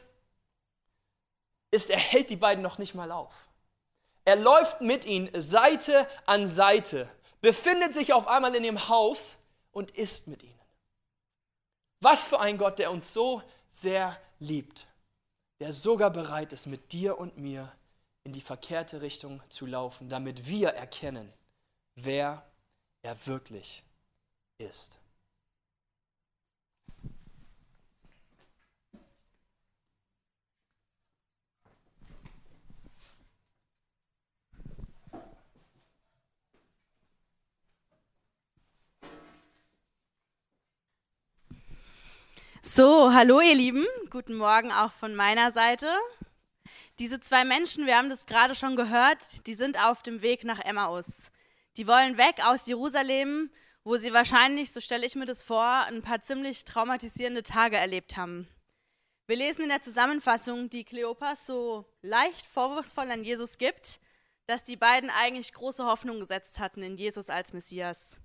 [1.70, 3.48] ist, er hält die beiden noch nicht mal auf.
[4.24, 7.08] Er läuft mit ihnen Seite an Seite,
[7.42, 9.36] befindet sich auf einmal in dem Haus
[9.72, 10.58] und ist mit ihnen.
[12.00, 14.86] Was für ein Gott, der uns so sehr liebt,
[15.60, 17.70] der sogar bereit ist, mit dir und mir
[18.24, 21.32] in die verkehrte Richtung zu laufen, damit wir erkennen,
[21.96, 22.44] wer
[23.02, 23.82] er wirklich
[24.58, 24.98] ist.
[42.74, 45.88] So, hallo ihr Lieben, guten Morgen auch von meiner Seite.
[46.98, 50.58] Diese zwei Menschen, wir haben das gerade schon gehört, die sind auf dem Weg nach
[50.58, 51.04] Emmaus.
[51.76, 53.50] Die wollen weg aus Jerusalem,
[53.84, 58.16] wo sie wahrscheinlich, so stelle ich mir das vor, ein paar ziemlich traumatisierende Tage erlebt
[58.16, 58.48] haben.
[59.26, 64.00] Wir lesen in der Zusammenfassung, die Kleopas so leicht vorwurfsvoll an Jesus gibt,
[64.46, 68.16] dass die beiden eigentlich große Hoffnung gesetzt hatten in Jesus als Messias.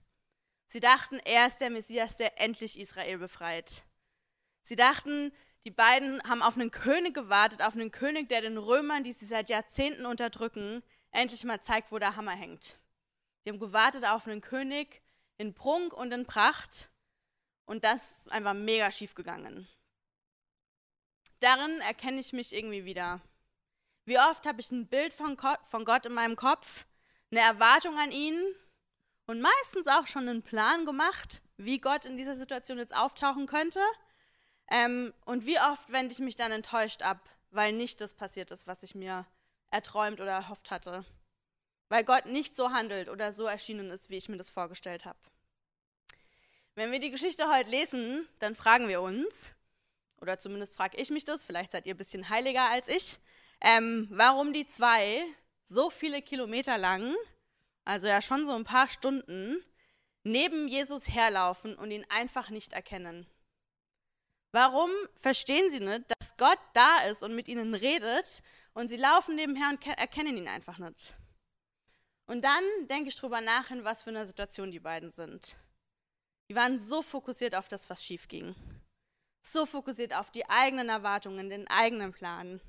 [0.67, 3.83] Sie dachten, er ist der Messias, der endlich Israel befreit.
[4.67, 5.31] Sie dachten,
[5.63, 9.25] die beiden haben auf einen König gewartet, auf einen König, der den Römern, die sie
[9.25, 12.77] seit Jahrzehnten unterdrücken, endlich mal zeigt, wo der Hammer hängt.
[13.45, 15.01] Die haben gewartet auf einen König
[15.37, 16.89] in Prunk und in Pracht
[17.63, 19.65] und das ist einfach mega schief gegangen.
[21.39, 23.21] Darin erkenne ich mich irgendwie wieder.
[24.03, 26.85] Wie oft habe ich ein Bild von Gott in meinem Kopf,
[27.31, 28.37] eine Erwartung an ihn
[29.27, 33.79] und meistens auch schon einen Plan gemacht, wie Gott in dieser Situation jetzt auftauchen könnte
[34.69, 38.67] ähm, und wie oft wende ich mich dann enttäuscht ab, weil nicht das passiert ist,
[38.67, 39.25] was ich mir
[39.71, 41.05] erträumt oder erhofft hatte.
[41.89, 45.19] Weil Gott nicht so handelt oder so erschienen ist, wie ich mir das vorgestellt habe.
[46.75, 49.51] Wenn wir die Geschichte heute lesen, dann fragen wir uns,
[50.21, 53.17] oder zumindest frage ich mich das, vielleicht seid ihr ein bisschen heiliger als ich,
[53.61, 55.23] ähm, warum die zwei
[55.63, 57.15] so viele Kilometer lang,
[57.85, 59.63] also ja schon so ein paar Stunden,
[60.23, 63.25] neben Jesus herlaufen und ihn einfach nicht erkennen.
[64.59, 68.41] Warum verstehen sie nicht, dass Gott da ist und mit ihnen redet
[68.73, 71.13] und sie laufen nebenher und erkennen ihn einfach nicht?
[72.25, 75.57] Und dann denke ich drüber nach, in was für einer Situation die beiden sind.
[76.49, 78.55] Die waren so fokussiert auf das, was schief ging.
[79.43, 82.59] So fokussiert auf die eigenen Erwartungen, den eigenen Plan.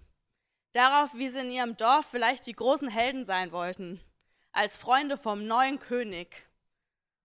[0.75, 3.99] Darauf, wie sie in ihrem Dorf vielleicht die großen Helden sein wollten.
[4.53, 6.51] Als Freunde vom neuen König.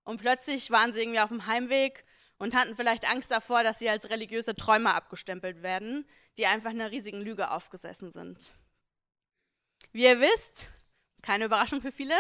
[0.06, 2.06] Und plötzlich waren sie irgendwie auf dem Heimweg
[2.44, 6.06] und hatten vielleicht Angst davor, dass sie als religiöse Träumer abgestempelt werden,
[6.38, 8.54] die einfach einer riesigen Lüge aufgesessen sind.
[9.94, 10.70] Wie ihr wisst,
[11.16, 12.16] ist keine Überraschung für viele,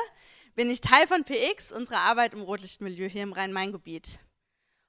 [0.55, 4.19] bin ich Teil von PX, unserer Arbeit im Rotlichtmilieu hier im Rhein-Main-Gebiet.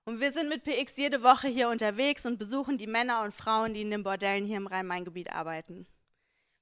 [0.05, 3.75] Und wir sind mit PX jede Woche hier unterwegs und besuchen die Männer und Frauen,
[3.75, 5.85] die in den Bordellen hier im Rhein-Main-Gebiet arbeiten.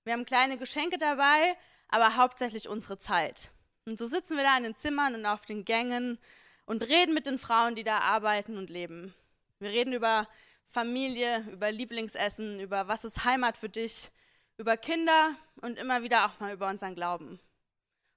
[0.04, 3.50] Wir haben kleine Geschenke dabei, aber hauptsächlich unsere Zeit.
[3.86, 6.18] Und so sitzen wir da in den Zimmern und auf den Gängen
[6.64, 9.14] und reden mit den Frauen, die da arbeiten und leben.
[9.58, 10.28] Wir reden über
[10.66, 14.10] Familie, über Lieblingsessen, über was ist Heimat für dich,
[14.56, 17.40] über Kinder und immer wieder auch mal über unseren Glauben.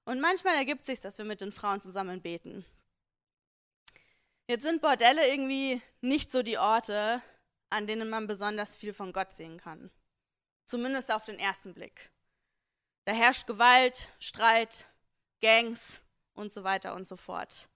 [0.05, 2.65] Und manchmal ergibt sich, dass wir mit den Frauen zusammen beten.
[4.47, 7.21] Jetzt sind Bordelle irgendwie nicht so die Orte,
[7.69, 9.89] an denen man besonders viel von Gott sehen kann.
[10.65, 12.11] Zumindest auf den ersten Blick.
[13.05, 14.85] Da herrscht Gewalt, Streit,
[15.41, 16.01] Gangs
[16.33, 17.69] und so weiter und so fort.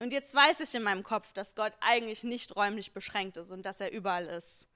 [0.00, 3.62] Und jetzt weiß ich in meinem Kopf, dass Gott eigentlich nicht räumlich beschränkt ist und
[3.64, 4.66] dass er überall ist.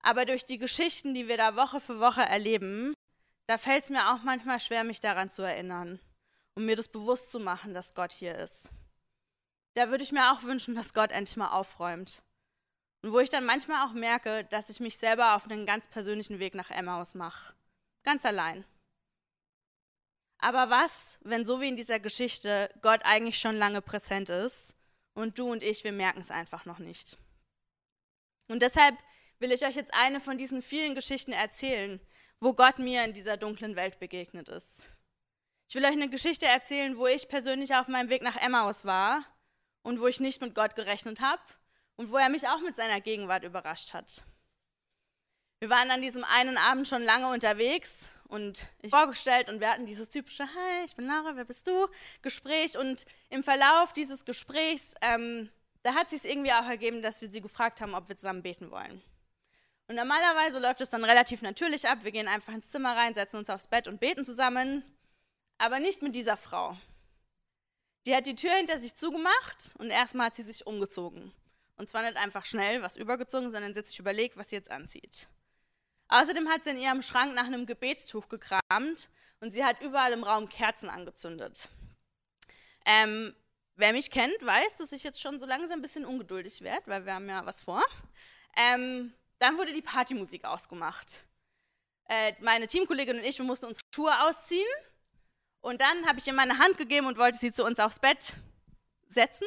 [0.00, 2.94] Aber durch die Geschichten, die wir da Woche für Woche erleben,
[3.48, 6.00] da fällt es mir auch manchmal schwer, mich daran zu erinnern
[6.54, 8.70] und mir das bewusst zu machen, dass Gott hier ist.
[9.74, 12.22] Da würde ich mir auch wünschen, dass Gott endlich mal aufräumt.
[13.02, 16.38] Und wo ich dann manchmal auch merke, dass ich mich selber auf einen ganz persönlichen
[16.38, 17.54] Weg nach Emmaus mache.
[18.04, 18.64] Ganz allein.
[20.38, 24.74] Aber was, wenn so wie in dieser Geschichte Gott eigentlich schon lange präsent ist
[25.14, 27.16] und du und ich, wir merken es einfach noch nicht?
[28.48, 28.96] Und deshalb
[29.38, 32.00] will ich euch jetzt eine von diesen vielen Geschichten erzählen,
[32.40, 34.84] wo Gott mir in dieser dunklen Welt begegnet ist.
[35.68, 39.24] Ich will euch eine Geschichte erzählen, wo ich persönlich auf meinem Weg nach Emmaus war
[39.82, 41.42] und wo ich nicht mit Gott gerechnet habe
[41.96, 44.22] und wo er mich auch mit seiner Gegenwart überrascht hat.
[45.58, 49.86] Wir waren an diesem einen Abend schon lange unterwegs und ich vorgestellt und wir hatten
[49.86, 51.88] dieses typische Hi, ich bin Lara, wer bist du?
[52.22, 55.50] Gespräch und im Verlauf dieses Gesprächs, ähm,
[55.82, 58.70] da hat sich irgendwie auch ergeben, dass wir sie gefragt haben, ob wir zusammen beten
[58.70, 59.02] wollen.
[59.88, 61.98] Und normalerweise läuft es dann relativ natürlich ab.
[62.02, 64.82] Wir gehen einfach ins Zimmer rein, setzen uns aufs Bett und beten zusammen.
[65.58, 66.76] Aber nicht mit dieser Frau.
[68.04, 71.32] Die hat die Tür hinter sich zugemacht und erstmal hat sie sich umgezogen.
[71.76, 74.70] Und zwar nicht einfach schnell was übergezogen, sondern sie hat sich überlegt, was sie jetzt
[74.70, 75.28] anzieht.
[76.08, 79.08] Außerdem hat sie in ihrem Schrank nach einem Gebetstuch gekramt
[79.40, 81.68] und sie hat überall im Raum Kerzen angezündet.
[82.84, 83.34] Ähm,
[83.74, 87.04] wer mich kennt, weiß, dass ich jetzt schon so langsam ein bisschen ungeduldig werde, weil
[87.04, 87.82] wir haben ja was vor.
[88.56, 91.24] Ähm, dann wurde die Partymusik ausgemacht.
[92.08, 94.66] Äh, meine Teamkollegin und ich, wir mussten uns Schuhe ausziehen.
[95.60, 98.34] Und dann habe ich ihr meine Hand gegeben und wollte sie zu uns aufs Bett
[99.08, 99.46] setzen.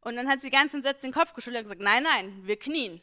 [0.00, 3.00] Und dann hat sie ganz entsetzt den Kopf geschüttelt und gesagt, nein, nein, wir knien.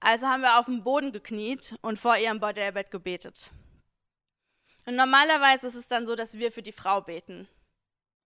[0.00, 3.50] Also haben wir auf dem Boden gekniet und vor ihrem Bordellbett gebetet.
[4.86, 7.46] Und normalerweise ist es dann so, dass wir für die Frau beten.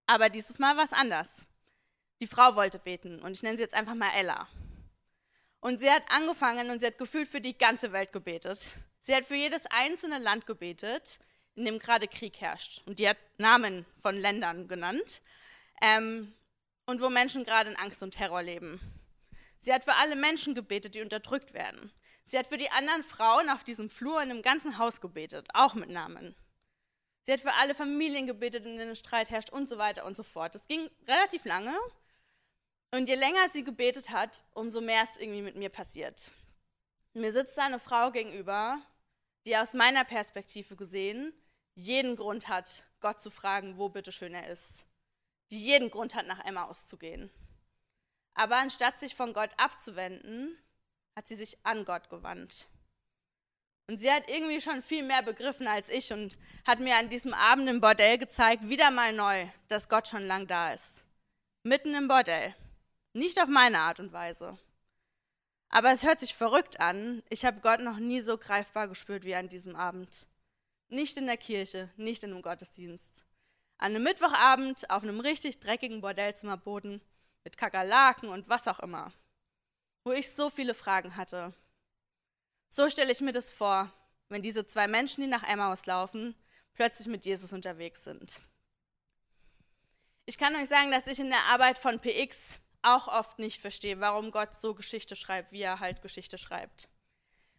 [0.07, 1.47] Aber dieses Mal war es anders.
[2.21, 4.47] Die Frau wollte beten und ich nenne sie jetzt einfach mal Ella.
[5.59, 8.77] Und sie hat angefangen und sie hat gefühlt für die ganze Welt gebetet.
[9.01, 11.19] Sie hat für jedes einzelne Land gebetet,
[11.55, 12.81] in dem gerade Krieg herrscht.
[12.85, 15.21] Und die hat Namen von Ländern genannt.
[15.81, 16.33] Ähm,
[16.85, 18.79] und wo Menschen gerade in Angst und Terror leben.
[19.65, 21.91] Sie hat für alle Menschen gebetet, die unterdrückt werden.
[22.23, 25.73] Sie hat für die anderen Frauen auf diesem Flur in dem ganzen Haus gebetet, auch
[25.73, 26.35] mit Namen.
[27.23, 30.21] Sie hat für alle Familien gebetet, in denen Streit herrscht und so weiter und so
[30.21, 30.53] fort.
[30.53, 31.75] Das ging relativ lange
[32.91, 36.31] und je länger sie gebetet hat, umso mehr ist irgendwie mit mir passiert.
[37.15, 38.77] Mir sitzt da eine Frau gegenüber,
[39.47, 41.33] die aus meiner Perspektive gesehen
[41.73, 44.85] jeden Grund hat, Gott zu fragen, wo bitteschön er ist.
[45.49, 47.31] Die jeden Grund hat, nach Emma auszugehen.
[48.35, 50.57] Aber anstatt sich von Gott abzuwenden,
[51.15, 52.67] hat sie sich an Gott gewandt.
[53.87, 57.33] Und sie hat irgendwie schon viel mehr begriffen als ich und hat mir an diesem
[57.33, 61.03] Abend im Bordell gezeigt, wieder mal neu, dass Gott schon lang da ist.
[61.63, 62.55] Mitten im Bordell.
[63.13, 64.57] Nicht auf meine Art und Weise.
[65.69, 67.23] Aber es hört sich verrückt an.
[67.29, 70.27] Ich habe Gott noch nie so greifbar gespürt wie an diesem Abend.
[70.89, 73.23] Nicht in der Kirche, nicht in einem Gottesdienst.
[73.77, 77.01] An einem Mittwochabend auf einem richtig dreckigen Bordellzimmerboden
[77.45, 79.13] mit Kakerlaken und was auch immer.
[80.03, 81.53] Wo ich so viele Fragen hatte.
[82.67, 83.89] So stelle ich mir das vor,
[84.27, 86.35] wenn diese zwei Menschen, die nach Emmaus laufen,
[86.73, 88.41] plötzlich mit Jesus unterwegs sind.
[90.25, 93.99] Ich kann euch sagen, dass ich in der Arbeit von PX auch oft nicht verstehe,
[93.99, 96.89] warum Gott so Geschichte schreibt, wie er halt Geschichte schreibt.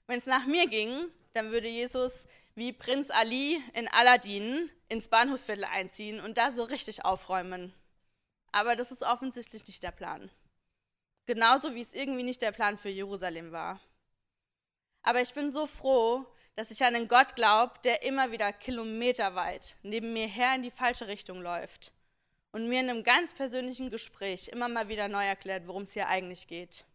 [0.07, 5.64] Wenn es nach mir ging, dann würde Jesus wie Prinz Ali in Aladdin ins Bahnhofsviertel
[5.64, 7.72] einziehen und da so richtig aufräumen.
[8.57, 10.31] Aber das ist offensichtlich nicht der Plan.
[11.27, 13.79] Genauso wie es irgendwie nicht der Plan für Jerusalem war.
[15.03, 19.77] Aber ich bin so froh, dass ich an einen Gott glaube, der immer wieder kilometerweit
[19.83, 21.93] neben mir her in die falsche Richtung läuft
[22.51, 26.09] und mir in einem ganz persönlichen Gespräch immer mal wieder neu erklärt, worum es hier
[26.09, 26.87] eigentlich geht.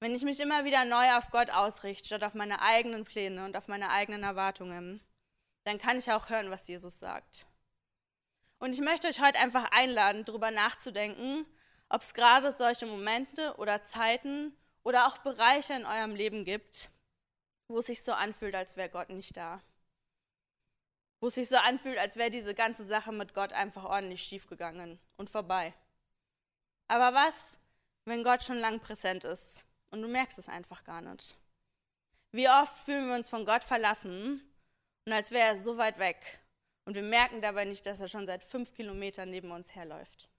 [0.00, 3.56] Wenn ich mich immer wieder neu auf Gott ausrichte, statt auf meine eigenen Pläne und
[3.56, 5.00] auf meine eigenen Erwartungen,
[5.62, 7.46] dann kann ich auch hören, was Jesus sagt.
[8.60, 11.44] Und ich möchte euch heute einfach einladen, darüber nachzudenken,
[11.88, 16.88] ob es gerade solche Momente oder Zeiten oder auch Bereiche in eurem Leben gibt,
[17.66, 19.60] wo es sich so anfühlt, als wäre Gott nicht da
[21.20, 24.98] wo es sich so anfühlt, als wäre diese ganze Sache mit Gott einfach ordentlich schiefgegangen
[25.16, 25.74] und vorbei.
[26.88, 27.34] Aber was,
[28.06, 31.36] wenn Gott schon lang präsent ist und du merkst es einfach gar nicht?
[32.32, 34.42] Wie oft fühlen wir uns von Gott verlassen
[35.04, 36.40] und als wäre er so weit weg
[36.84, 40.29] und wir merken dabei nicht, dass er schon seit fünf Kilometern neben uns herläuft.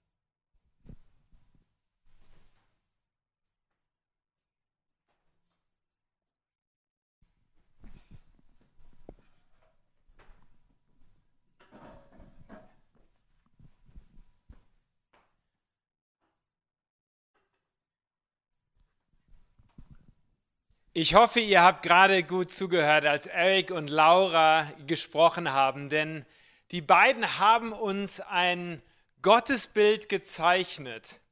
[20.94, 26.26] Ich hoffe, ihr habt gerade gut zugehört, als Eric und Laura gesprochen haben, denn
[26.70, 28.82] die beiden haben uns ein
[29.22, 31.22] Gottesbild gezeichnet.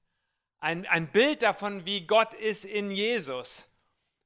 [0.60, 3.68] Ein, ein Bild davon, wie Gott ist in Jesus.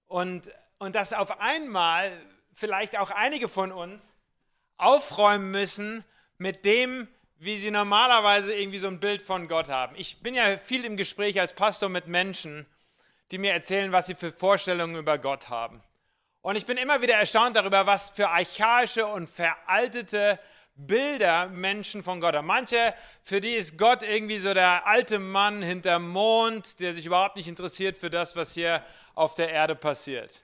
[0.07, 2.13] Und, und dass auf einmal
[2.53, 4.15] vielleicht auch einige von uns
[4.77, 6.05] aufräumen müssen
[6.39, 7.09] mit dem,
[7.39, 9.97] wie sie normalerweise irgendwie so ein Bild von Gott haben.
[9.97, 12.67] Ich bin ja viel im Gespräch als Pastor mit Menschen
[13.35, 15.83] die mir erzählen, was sie für Vorstellungen über Gott haben.
[16.41, 20.39] Und ich bin immer wieder erstaunt darüber, was für archaische und veraltete
[20.77, 22.47] Bilder Menschen von Gott haben.
[22.47, 27.35] Manche, für die ist Gott irgendwie so der alte Mann hinterm Mond, der sich überhaupt
[27.35, 28.85] nicht interessiert für das, was hier
[29.17, 30.44] auf der Erde passiert.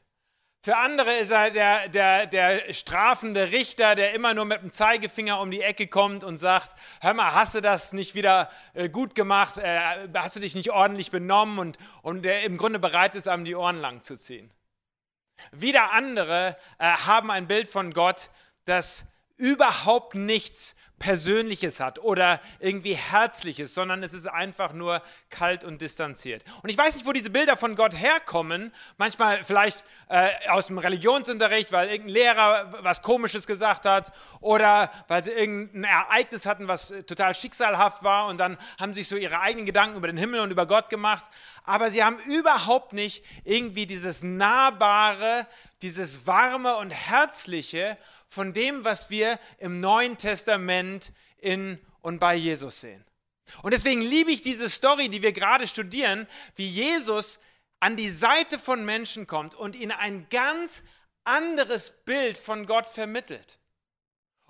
[0.63, 5.41] Für andere ist er der, der, der strafende Richter, der immer nur mit dem Zeigefinger
[5.41, 9.15] um die Ecke kommt und sagt, hör mal, hast du das nicht wieder äh, gut
[9.15, 9.81] gemacht, äh,
[10.15, 13.55] hast du dich nicht ordentlich benommen und, und der im Grunde bereit ist, einem die
[13.55, 14.53] Ohren lang zu ziehen.
[15.51, 18.29] Wieder andere äh, haben ein Bild von Gott,
[18.67, 19.07] das
[19.39, 26.45] überhaupt nichts Persönliches hat oder irgendwie Herzliches, sondern es ist einfach nur kalt und distanziert.
[26.63, 28.71] Und ich weiß nicht, wo diese Bilder von Gott herkommen.
[28.99, 35.25] Manchmal vielleicht äh, aus dem Religionsunterricht, weil irgendein Lehrer was Komisches gesagt hat oder weil
[35.25, 39.65] sie irgendein Ereignis hatten, was total schicksalhaft war und dann haben sich so ihre eigenen
[39.65, 41.25] Gedanken über den Himmel und über Gott gemacht.
[41.65, 45.47] Aber sie haben überhaupt nicht irgendwie dieses Nahbare,
[45.81, 47.97] dieses Warme und Herzliche
[48.31, 53.05] von dem, was wir im Neuen Testament in und bei Jesus sehen.
[53.63, 57.41] Und deswegen liebe ich diese Story, die wir gerade studieren, wie Jesus
[57.81, 60.85] an die Seite von Menschen kommt und ihnen ein ganz
[61.25, 63.59] anderes Bild von Gott vermittelt.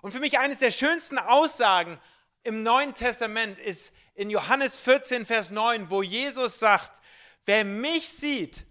[0.03, 1.99] Und für mich eines der schönsten Aussagen
[2.43, 7.01] im Neuen Testament ist in Johannes 14, Vers 9, wo Jesus sagt,
[7.47, 8.67] wer mich sieht,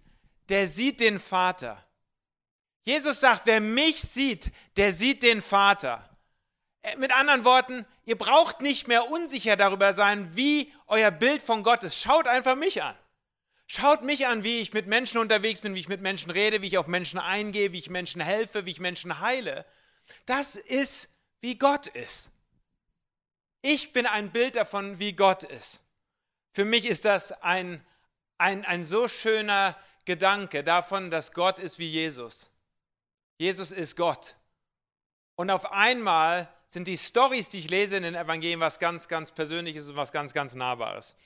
[0.48, 1.84] der sieht den Vater.
[2.82, 6.08] Jesus sagt, wer mich sieht, der sieht den Vater.
[6.82, 11.62] Äh, mit anderen Worten, ihr braucht nicht mehr unsicher darüber sein, wie euer Bild von
[11.62, 11.96] Gott ist.
[11.96, 12.96] Schaut einfach mich an.
[13.66, 16.66] Schaut mich an, wie ich mit Menschen unterwegs bin, wie ich mit Menschen rede, wie
[16.66, 19.64] ich auf Menschen eingehe, wie ich Menschen helfe, wie ich Menschen heile.
[20.26, 21.08] Das ist,
[21.40, 22.32] wie Gott ist.
[23.62, 25.84] Ich bin ein Bild davon, wie Gott ist.
[26.52, 27.84] Für mich ist das ein,
[28.38, 32.50] ein, ein so schöner Gedanke davon, dass Gott ist wie Jesus.
[33.40, 34.36] Jesus ist Gott.
[35.34, 39.32] Und auf einmal sind die Stories, die ich lese in den Evangelien, was ganz, ganz
[39.32, 41.16] Persönliches und was ganz, ganz Nahbares.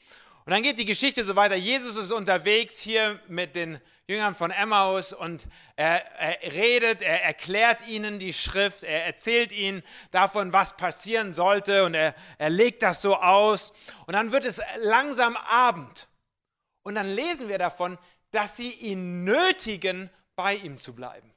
[0.44, 1.56] Und dann geht die Geschichte so weiter.
[1.56, 7.84] Jesus ist unterwegs hier mit den Jüngern von Emmaus und er, er, redet, er erklärt
[7.88, 13.02] ihnen die Schrift, er erzählt ihnen davon, was passieren sollte und er, er legt das
[13.02, 13.72] so aus.
[14.06, 16.06] Und dann wird es langsam Abend.
[16.84, 17.98] Und dann lesen wir davon,
[18.30, 21.33] dass sie ihn nötigen, bei ihm zu bleiben.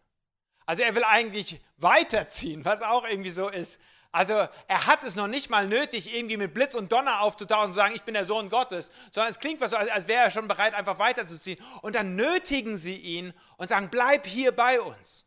[0.68, 3.80] Also er will eigentlich weiterziehen, was auch irgendwie so ist.
[4.12, 7.74] Also er hat es noch nicht mal nötig, irgendwie mit Blitz und Donner aufzutauchen und
[7.74, 10.32] zu sagen, ich bin der Sohn Gottes, sondern es klingt was so, als wäre er
[10.32, 11.58] schon bereit, einfach weiterzuziehen.
[11.82, 15.26] Und dann nötigen sie ihn und sagen, bleib hier bei uns.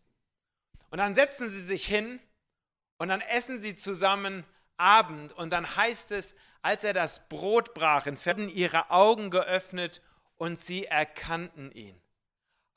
[0.91, 2.21] Und dann setzen sie sich hin
[2.99, 4.45] und dann essen sie zusammen
[4.77, 5.33] Abend.
[5.33, 10.03] Und dann heißt es, als er das Brot brach, werden ihre Augen geöffnet
[10.37, 12.00] und sie erkannten ihn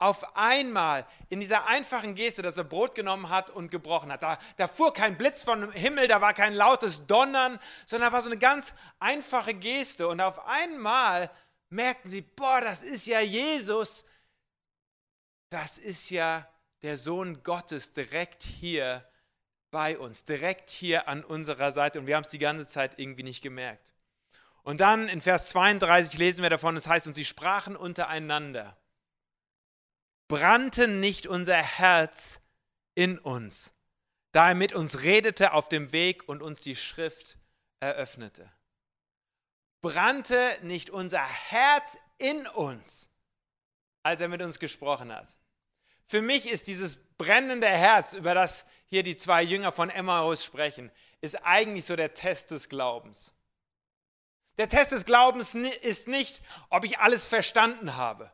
[0.03, 4.21] auf einmal in dieser einfachen Geste, dass er Brot genommen hat und gebrochen hat.
[4.21, 8.21] Da, da fuhr kein Blitz vom Himmel, da war kein lautes Donnern, sondern da war
[8.21, 10.09] so eine ganz einfache Geste.
[10.09, 11.31] Und auf einmal
[11.69, 14.05] merkten sie, boah, das ist ja Jesus,
[15.49, 16.49] das ist ja
[16.81, 19.07] der Sohn Gottes direkt hier
[19.71, 21.99] bei uns, direkt hier an unserer Seite.
[21.99, 23.93] Und wir haben es die ganze Zeit irgendwie nicht gemerkt.
[24.63, 28.77] Und dann in Vers 32 lesen wir davon, es das heißt, und sie sprachen untereinander
[30.34, 32.41] brannte nicht unser Herz
[32.95, 33.71] in uns,
[34.31, 37.38] da er mit uns redete auf dem Weg und uns die Schrift
[37.79, 38.51] eröffnete.
[39.81, 43.11] Brannte nicht unser Herz in uns,
[44.01, 45.27] als er mit uns gesprochen hat.
[46.07, 50.91] Für mich ist dieses brennende Herz, über das hier die zwei Jünger von Emmaus sprechen,
[51.21, 53.36] ist eigentlich so der Test des Glaubens.
[54.57, 58.32] Der Test des Glaubens ist nicht, ob ich alles verstanden habe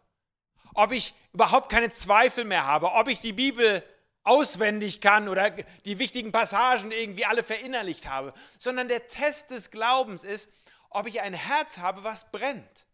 [0.73, 3.83] ob ich überhaupt keine Zweifel mehr habe, ob ich die Bibel
[4.23, 5.49] auswendig kann oder
[5.85, 10.51] die wichtigen Passagen irgendwie alle verinnerlicht habe, sondern der Test des Glaubens ist,
[10.89, 12.85] ob ich ein Herz habe, was brennt.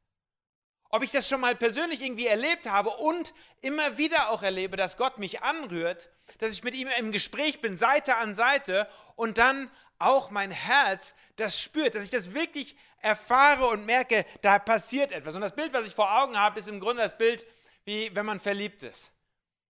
[0.89, 4.97] Ob ich das schon mal persönlich irgendwie erlebt habe und immer wieder auch erlebe, dass
[4.97, 9.69] Gott mich anrührt, dass ich mit ihm im Gespräch bin, Seite an Seite und dann
[9.97, 15.35] auch mein Herz das spürt, dass ich das wirklich erfahre und merke, da passiert etwas.
[15.35, 17.45] Und das Bild, was ich vor Augen habe, ist im Grunde das Bild
[17.85, 19.13] wie wenn man verliebt ist.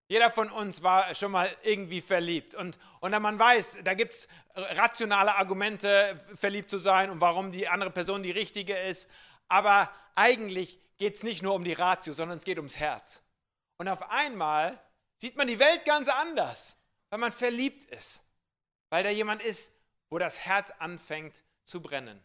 [0.08, 2.54] Jeder von uns war schon mal irgendwie verliebt.
[2.54, 7.68] Und, und man weiß, da gibt es rationale Argumente, verliebt zu sein und warum die
[7.68, 9.10] andere Person die richtige ist.
[9.48, 13.24] Aber eigentlich geht es nicht nur um die Ratio, sondern es geht ums Herz.
[13.78, 14.80] Und auf einmal
[15.18, 16.78] sieht man die Welt ganz anders,
[17.10, 18.24] weil man verliebt ist.
[18.90, 19.74] Weil da jemand ist,
[20.10, 22.24] wo das Herz anfängt zu brennen.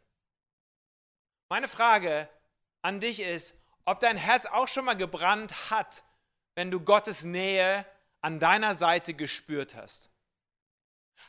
[1.49, 2.29] Meine Frage
[2.83, 6.05] an dich ist, ob dein Herz auch schon mal gebrannt hat,
[6.55, 7.87] wenn du Gottes Nähe
[8.21, 10.11] an deiner Seite gespürt hast.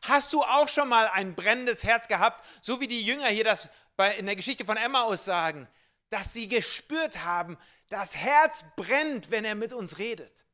[0.03, 3.69] Hast du auch schon mal ein brennendes Herz gehabt, so wie die Jünger hier das
[4.17, 5.67] in der Geschichte von Emmaus sagen,
[6.09, 7.57] dass sie gespürt haben,
[7.89, 10.45] das Herz brennt, wenn er mit uns redet.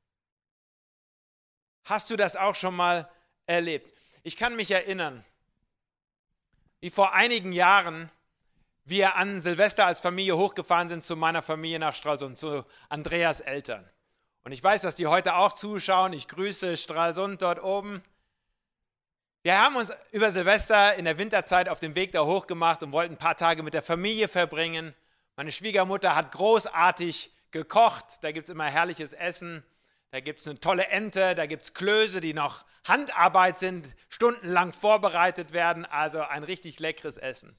[1.86, 3.10] Hast du das auch schon mal
[3.46, 3.94] erlebt?
[4.24, 5.24] Ich kann mich erinnern,
[6.82, 8.12] wie vor einigen Jahren
[8.90, 13.90] wir an Silvester als Familie hochgefahren sind zu meiner Familie nach Stralsund, zu Andreas Eltern.
[14.44, 16.14] Und ich weiß, dass die heute auch zuschauen.
[16.14, 18.02] Ich grüße Stralsund dort oben.
[19.44, 23.16] Wir haben uns über Silvester in der Winterzeit auf den Weg da hochgemacht und wollten
[23.16, 24.96] ein paar Tage mit der Familie verbringen.
[25.36, 28.06] Meine Schwiegermutter hat großartig gekocht.
[28.22, 29.66] Da gibt es immer herrliches Essen.
[30.12, 34.72] Da gibt es eine tolle Ente, da gibt es Klöße, die noch Handarbeit sind, stundenlang
[34.72, 35.86] vorbereitet werden.
[35.86, 37.58] Also ein richtig leckeres Essen.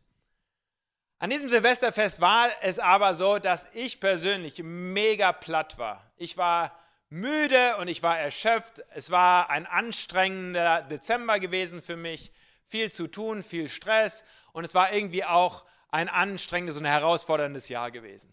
[1.20, 6.08] An diesem Silvesterfest war es aber so, dass ich persönlich mega platt war.
[6.16, 6.78] Ich war
[7.10, 8.84] müde und ich war erschöpft.
[8.94, 12.32] Es war ein anstrengender Dezember gewesen für mich.
[12.66, 17.90] Viel zu tun, viel Stress und es war irgendwie auch ein anstrengendes und herausforderndes Jahr
[17.90, 18.32] gewesen.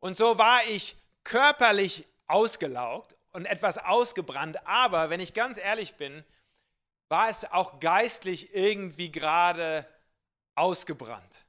[0.00, 6.24] Und so war ich körperlich ausgelaugt und etwas ausgebrannt, aber wenn ich ganz ehrlich bin,
[7.08, 9.86] war es auch geistlich irgendwie gerade
[10.54, 11.46] ausgebrannt.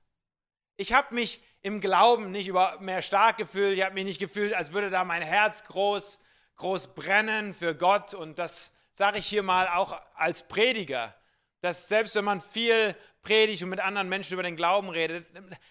[0.80, 3.78] Ich habe mich im Glauben nicht mehr stark gefühlt.
[3.78, 6.22] Ich habe mich nicht gefühlt, als würde da mein Herz groß,
[6.56, 8.14] groß brennen für Gott.
[8.14, 11.14] Und das sage ich hier mal auch als Prediger,
[11.60, 15.28] dass selbst wenn man viel predigt und mit anderen Menschen über den Glauben redet,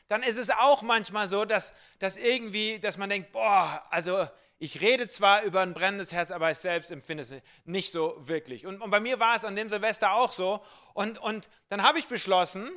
[0.08, 4.28] dann ist es auch manchmal so, dass, dass irgendwie, dass man denkt, boah, also
[4.58, 7.34] ich rede zwar über ein brennendes Herz, aber ich selbst empfinde es
[7.64, 8.66] nicht so wirklich.
[8.66, 10.62] Und, und bei mir war es an dem Silvester auch so.
[10.92, 12.70] Und, und dann habe ich beschlossen,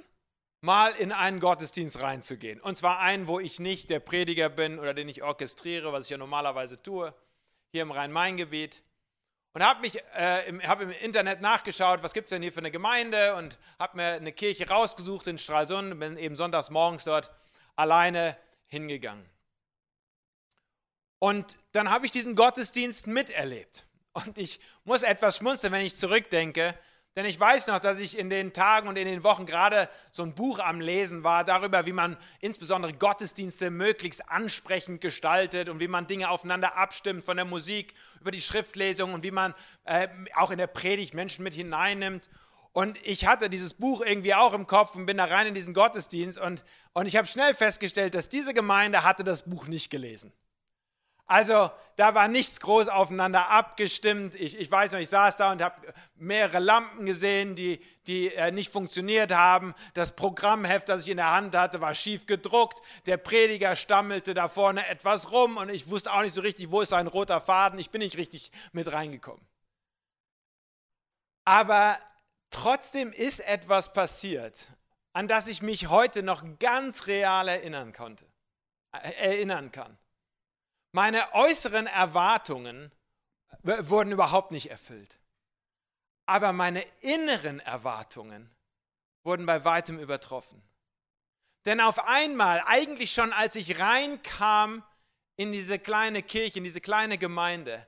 [0.61, 2.61] mal in einen Gottesdienst reinzugehen.
[2.61, 6.11] Und zwar einen, wo ich nicht der Prediger bin oder den ich orchestriere, was ich
[6.11, 7.13] ja normalerweise tue,
[7.71, 8.83] hier im Rhein-Main-Gebiet.
[9.53, 9.85] Und habe
[10.15, 13.57] äh, im, hab im Internet nachgeschaut, was gibt es denn hier für eine Gemeinde und
[13.79, 17.31] habe mir eine Kirche rausgesucht in Stralsund und bin eben sonntags morgens dort
[17.75, 18.37] alleine
[18.67, 19.25] hingegangen.
[21.19, 23.85] Und dann habe ich diesen Gottesdienst miterlebt.
[24.13, 26.77] Und ich muss etwas schmunzeln, wenn ich zurückdenke,
[27.15, 30.23] denn ich weiß noch, dass ich in den Tagen und in den Wochen gerade so
[30.23, 35.89] ein Buch am Lesen war darüber, wie man insbesondere Gottesdienste möglichst ansprechend gestaltet und wie
[35.89, 39.53] man Dinge aufeinander abstimmt, von der Musik über die Schriftlesung und wie man
[39.83, 42.29] äh, auch in der Predigt Menschen mit hineinnimmt.
[42.71, 45.73] Und ich hatte dieses Buch irgendwie auch im Kopf und bin da rein in diesen
[45.73, 50.31] Gottesdienst und, und ich habe schnell festgestellt, dass diese Gemeinde hatte das Buch nicht gelesen.
[51.27, 54.35] Also da war nichts groß aufeinander abgestimmt.
[54.35, 58.51] Ich, ich weiß noch, ich saß da und habe mehrere Lampen gesehen, die, die äh,
[58.51, 59.75] nicht funktioniert haben.
[59.93, 62.81] Das Programmheft, das ich in der Hand hatte, war schief gedruckt.
[63.05, 66.81] Der Prediger stammelte da vorne etwas rum und ich wusste auch nicht so richtig, wo
[66.81, 67.79] ist ein roter Faden.
[67.79, 69.45] Ich bin nicht richtig mit reingekommen.
[71.45, 71.99] Aber
[72.49, 74.69] trotzdem ist etwas passiert,
[75.13, 78.25] an das ich mich heute noch ganz real erinnern konnte,
[78.91, 79.97] äh, erinnern kann.
[80.91, 82.91] Meine äußeren Erwartungen
[83.63, 85.19] wurden überhaupt nicht erfüllt.
[86.25, 88.49] Aber meine inneren Erwartungen
[89.23, 90.61] wurden bei weitem übertroffen.
[91.65, 94.83] Denn auf einmal, eigentlich schon als ich reinkam
[95.35, 97.87] in diese kleine Kirche, in diese kleine Gemeinde,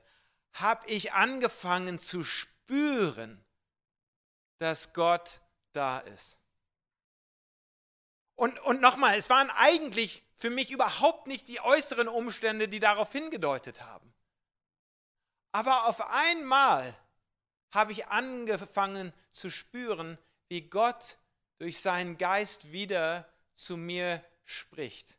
[0.52, 3.44] habe ich angefangen zu spüren,
[4.58, 5.40] dass Gott
[5.72, 6.38] da ist.
[8.36, 13.12] Und, und nochmal, es waren eigentlich für mich überhaupt nicht die äußeren Umstände, die darauf
[13.12, 14.12] hingedeutet haben.
[15.52, 16.96] Aber auf einmal
[17.70, 20.18] habe ich angefangen zu spüren,
[20.48, 21.18] wie Gott
[21.58, 25.16] durch seinen Geist wieder zu mir spricht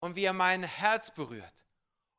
[0.00, 1.64] und wie er mein Herz berührt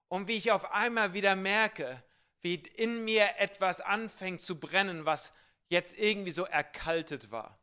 [0.08, 2.04] und wie ich auf einmal wieder merke,
[2.42, 5.34] wie in mir etwas anfängt zu brennen, was
[5.70, 7.58] jetzt irgendwie so erkaltet war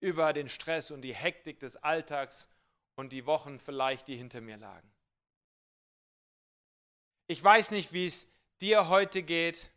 [0.00, 2.48] über den Stress und die Hektik des Alltags
[2.96, 4.90] und die Wochen vielleicht, die hinter mir lagen.
[7.28, 8.28] Ich weiß nicht, wie es
[8.60, 9.70] dir heute geht.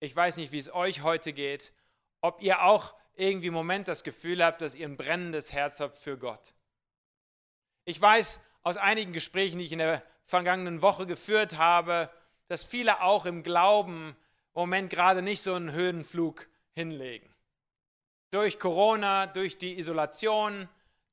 [0.00, 1.72] Ich weiß nicht, wie es euch heute geht.
[2.20, 5.98] Ob ihr auch irgendwie im Moment das Gefühl habt, dass ihr ein brennendes Herz habt
[5.98, 6.54] für Gott.
[7.84, 12.10] Ich weiß aus einigen Gesprächen, die ich in der vergangenen Woche geführt habe,
[12.48, 14.16] dass viele auch im Glauben
[14.54, 17.34] im Moment gerade nicht so einen Höhenflug hinlegen.
[18.30, 20.68] Durch Corona, durch die Isolation,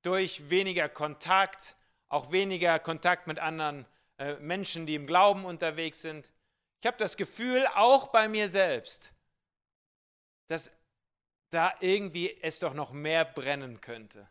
[0.06, 1.76] durch weniger Kontakt,
[2.08, 3.86] auch weniger Kontakt mit anderen
[4.18, 6.32] äh, Menschen, die im Glauben unterwegs sind.
[6.82, 9.14] Ich habe das Gefühl, auch bei mir selbst,
[10.48, 10.72] dass
[11.50, 14.30] da irgendwie es doch noch mehr brennen könnte.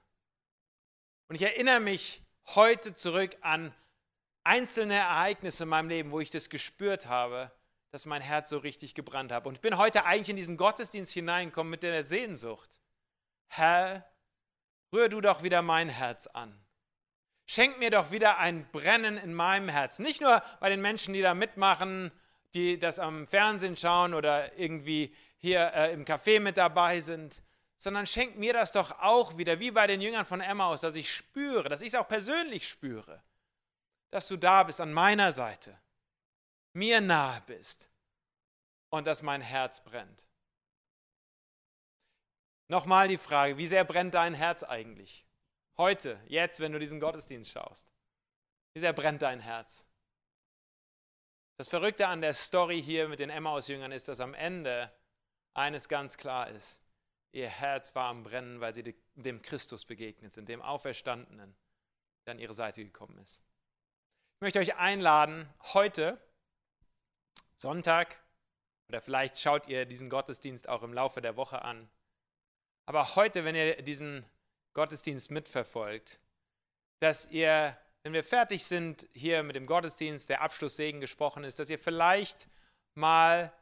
[1.29, 2.23] Und ich erinnere mich
[2.55, 3.75] heute zurück an
[4.45, 7.51] einzelne Ereignisse in meinem Leben, wo ich das gespürt habe,
[7.91, 9.47] dass mein Herz so richtig gebrannt hat.
[9.47, 12.81] Und ich bin heute eigentlich in diesen Gottesdienst hineingekommen mit der Sehnsucht.
[13.47, 14.07] Herr,
[14.95, 16.59] rühr du doch wieder mein Herz an.
[17.47, 19.99] Schenk mir doch wieder ein Brennen in meinem Herz.
[19.99, 22.11] Nicht nur bei den Menschen, die da mitmachen,
[22.55, 27.43] die das am Fernsehen schauen oder irgendwie hier äh, im Café mit dabei sind,
[27.77, 31.13] sondern schenk mir das doch auch wieder, wie bei den Jüngern von Emmaus, dass ich
[31.13, 33.23] spüre, dass ich es auch persönlich spüre,
[34.11, 35.79] dass du da bist an meiner Seite,
[36.73, 37.91] mir nahe bist
[38.89, 40.27] und dass mein Herz brennt.
[42.69, 45.27] Nochmal die Frage, wie sehr brennt dein Herz eigentlich?
[45.77, 47.89] Heute, jetzt, wenn du diesen Gottesdienst schaust.
[48.73, 49.87] Wie sehr brennt dein Herz?
[51.57, 54.93] Das Verrückte an der Story hier mit den Emmaus-Jüngern ist, dass am Ende
[55.53, 56.81] eines ganz klar ist.
[57.33, 61.55] Ihr Herz war am Brennen, weil sie dem Christus begegnet sind, dem Auferstandenen,
[62.27, 63.41] der an ihre Seite gekommen ist.
[64.37, 66.21] Ich möchte euch einladen, heute,
[67.57, 68.21] Sonntag,
[68.89, 71.89] oder vielleicht schaut ihr diesen Gottesdienst auch im Laufe der Woche an.
[72.87, 74.25] Aber heute, wenn ihr diesen
[74.75, 76.21] Gottesdienst mitverfolgt,
[77.01, 81.71] dass ihr, wenn wir fertig sind hier mit dem Gottesdienst, der Abschlusssegen gesprochen ist, dass
[81.71, 82.49] ihr vielleicht
[82.95, 83.53] mal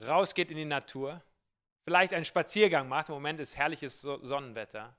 [0.00, 1.22] rausgeht in die Natur,
[1.84, 4.96] vielleicht einen Spaziergang macht, im Moment ist herrliches Sonnenwetter,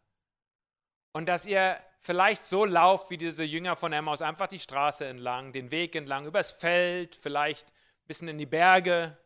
[1.13, 5.51] und dass ihr vielleicht so lauft wie diese Jünger von Emmaus, einfach die Straße entlang,
[5.51, 9.17] den Weg entlang, übers Feld, vielleicht ein bisschen in die Berge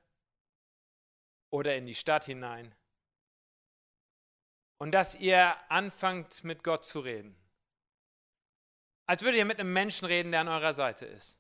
[1.52, 2.74] oder in die Stadt hinein
[4.78, 7.36] und dass ihr anfangt mit Gott zu reden.
[9.06, 11.40] Als würdet ihr mit einem Menschen reden, der an eurer Seite ist.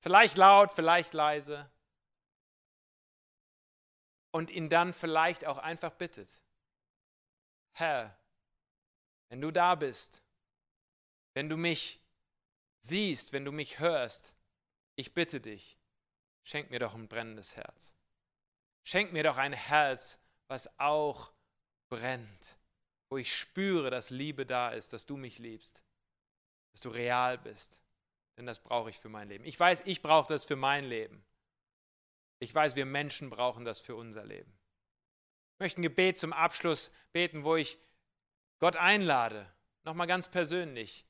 [0.00, 1.70] Vielleicht laut, vielleicht leise.
[4.30, 6.42] Und ihn dann vielleicht auch einfach bittet.
[7.72, 8.16] Herr,
[9.30, 10.22] wenn du da bist,
[11.34, 12.00] wenn du mich
[12.80, 14.34] siehst, wenn du mich hörst,
[14.96, 15.78] ich bitte dich,
[16.44, 17.94] schenk mir doch ein brennendes Herz.
[18.84, 21.32] Schenk mir doch ein Herz, was auch
[21.88, 22.57] brennt
[23.08, 25.82] wo ich spüre, dass Liebe da ist, dass du mich liebst,
[26.72, 27.82] dass du real bist.
[28.36, 29.44] Denn das brauche ich für mein Leben.
[29.44, 31.24] Ich weiß, ich brauche das für mein Leben.
[32.38, 34.52] Ich weiß, wir Menschen brauchen das für unser Leben.
[35.54, 37.78] Ich möchte ein Gebet zum Abschluss beten, wo ich
[38.60, 39.50] Gott einlade,
[39.84, 41.04] nochmal ganz persönlich,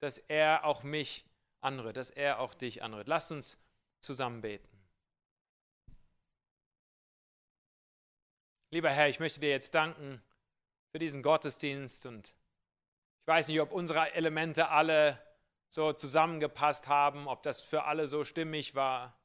[0.00, 1.24] dass er auch mich
[1.60, 3.08] anrührt, dass er auch dich anrührt.
[3.08, 3.58] Lasst uns
[4.00, 4.68] zusammen beten.
[8.70, 10.22] Lieber Herr, ich möchte dir jetzt danken
[10.90, 15.22] für diesen Gottesdienst und ich weiß nicht, ob unsere Elemente alle
[15.68, 19.18] so zusammengepasst haben, ob das für alle so stimmig war.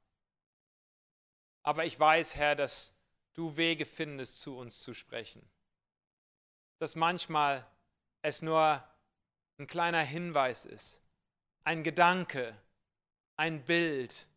[1.64, 2.94] Aber ich weiß, Herr, dass
[3.34, 5.50] du Wege findest, zu uns zu sprechen.
[6.80, 7.66] Dass manchmal
[8.22, 8.84] es nur
[9.58, 11.02] ein kleiner Hinweis ist,
[11.64, 12.58] ein Gedanke,
[13.38, 14.28] ein Bild,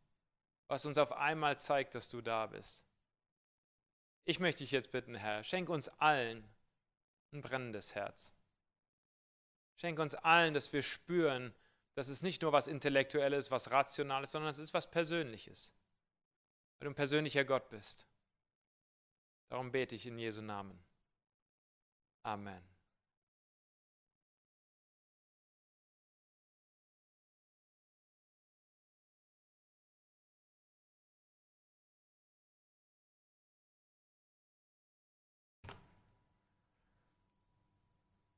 [0.68, 2.84] was uns auf einmal zeigt, dass du da bist.
[4.24, 6.48] Ich möchte dich jetzt bitten, Herr, schenk uns allen
[7.32, 8.34] ein brennendes Herz.
[9.76, 11.54] Schenke uns allen, dass wir spüren,
[11.94, 15.74] dass es nicht nur was Intellektuelles, was Rationales, sondern es ist was Persönliches.
[16.78, 18.06] Weil du ein persönlicher Gott bist.
[19.48, 20.78] Darum bete ich in Jesu Namen.
[22.22, 22.75] Amen.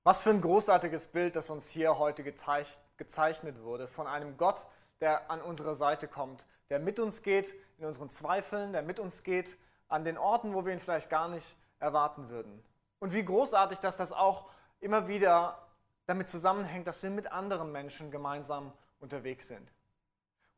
[0.04, 4.66] Was für ein großartiges Bild, das uns hier heute gezeichnet wurde von einem Gott,
[5.00, 9.22] der an unsere Seite kommt, der mit uns geht in unseren Zweifeln, der mit uns
[9.22, 9.56] geht
[9.88, 12.62] an den Orten, wo wir ihn vielleicht gar nicht erwarten würden.
[12.98, 15.58] Und wie großartig, dass das auch immer wieder
[16.06, 19.72] damit zusammenhängt, dass wir mit anderen Menschen gemeinsam unterwegs sind.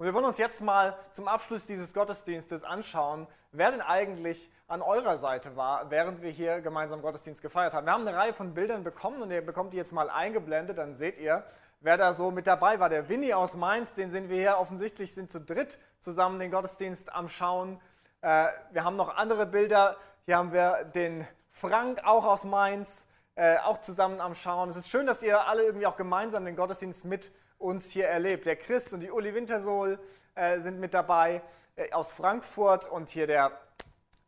[0.01, 4.81] Und wir wollen uns jetzt mal zum Abschluss dieses Gottesdienstes anschauen, wer denn eigentlich an
[4.81, 7.85] eurer Seite war, während wir hier gemeinsam Gottesdienst gefeiert haben.
[7.85, 10.95] Wir haben eine Reihe von Bildern bekommen und ihr bekommt die jetzt mal eingeblendet, dann
[10.95, 11.45] seht ihr,
[11.81, 12.89] wer da so mit dabei war.
[12.89, 17.13] Der Winnie aus Mainz, den sehen wir hier offensichtlich, sind zu dritt zusammen den Gottesdienst
[17.13, 17.79] am Schauen.
[18.23, 19.99] Äh, wir haben noch andere Bilder.
[20.25, 24.71] Hier haben wir den Frank auch aus Mainz, äh, auch zusammen am Schauen.
[24.71, 27.31] Es ist schön, dass ihr alle irgendwie auch gemeinsam den Gottesdienst mit
[27.61, 28.47] uns hier erlebt.
[28.47, 29.99] Der Chris und die Uli Wintersohl
[30.35, 31.43] äh, sind mit dabei
[31.77, 33.53] äh, aus Frankfurt und hier der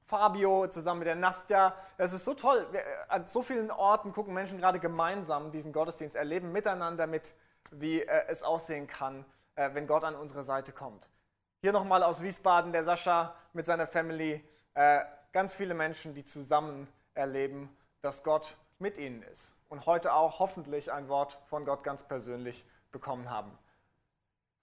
[0.05, 1.75] Fabio zusammen mit der Nastja.
[1.97, 2.67] Es ist so toll.
[2.71, 7.35] Wir, äh, an so vielen Orten gucken Menschen gerade gemeinsam diesen Gottesdienst, erleben miteinander mit,
[7.71, 9.25] wie äh, es aussehen kann,
[9.55, 11.09] äh, wenn Gott an unsere Seite kommt.
[11.63, 14.45] Hier nochmal aus Wiesbaden der Sascha mit seiner Family.
[14.75, 15.01] Äh,
[15.33, 19.55] ganz viele Menschen, die zusammen erleben, dass Gott mit ihnen ist.
[19.71, 23.59] Und heute auch hoffentlich ein Wort von Gott ganz persönlich bekommen haben.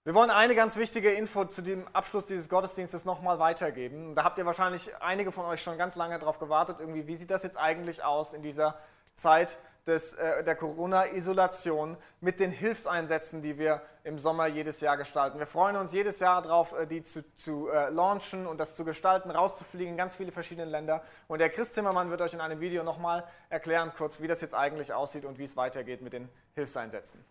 [0.04, 4.14] Wir wollen eine ganz wichtige Info zu dem Abschluss dieses Gottesdienstes nochmal weitergeben.
[4.14, 7.30] Da habt ihr wahrscheinlich einige von euch schon ganz lange darauf gewartet, irgendwie, wie sieht
[7.30, 8.78] das jetzt eigentlich aus in dieser
[9.14, 15.38] Zeit des, äh, der Corona-Isolation mit den Hilfseinsätzen, die wir im Sommer jedes Jahr gestalten.
[15.38, 18.84] Wir freuen uns jedes Jahr darauf, äh, die zu, zu äh, launchen und das zu
[18.84, 21.02] gestalten, rauszufliegen in ganz viele verschiedene Länder.
[21.28, 24.54] Und der Chris Zimmermann wird euch in einem Video nochmal erklären, kurz, wie das jetzt
[24.54, 27.24] eigentlich aussieht und wie es weitergeht mit den Hilfseinsätzen.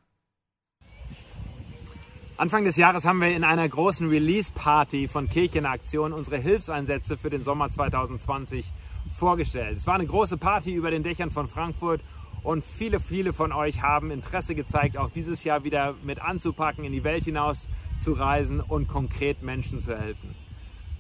[2.39, 7.43] Anfang des Jahres haben wir in einer großen Release-Party von Kirchenaktion unsere Hilfseinsätze für den
[7.43, 8.71] Sommer 2020
[9.13, 9.75] vorgestellt.
[9.75, 11.99] Es war eine große Party über den Dächern von Frankfurt
[12.41, 16.93] und viele, viele von euch haben Interesse gezeigt, auch dieses Jahr wieder mit anzupacken, in
[16.93, 17.67] die Welt hinaus
[17.99, 20.33] zu reisen und konkret Menschen zu helfen.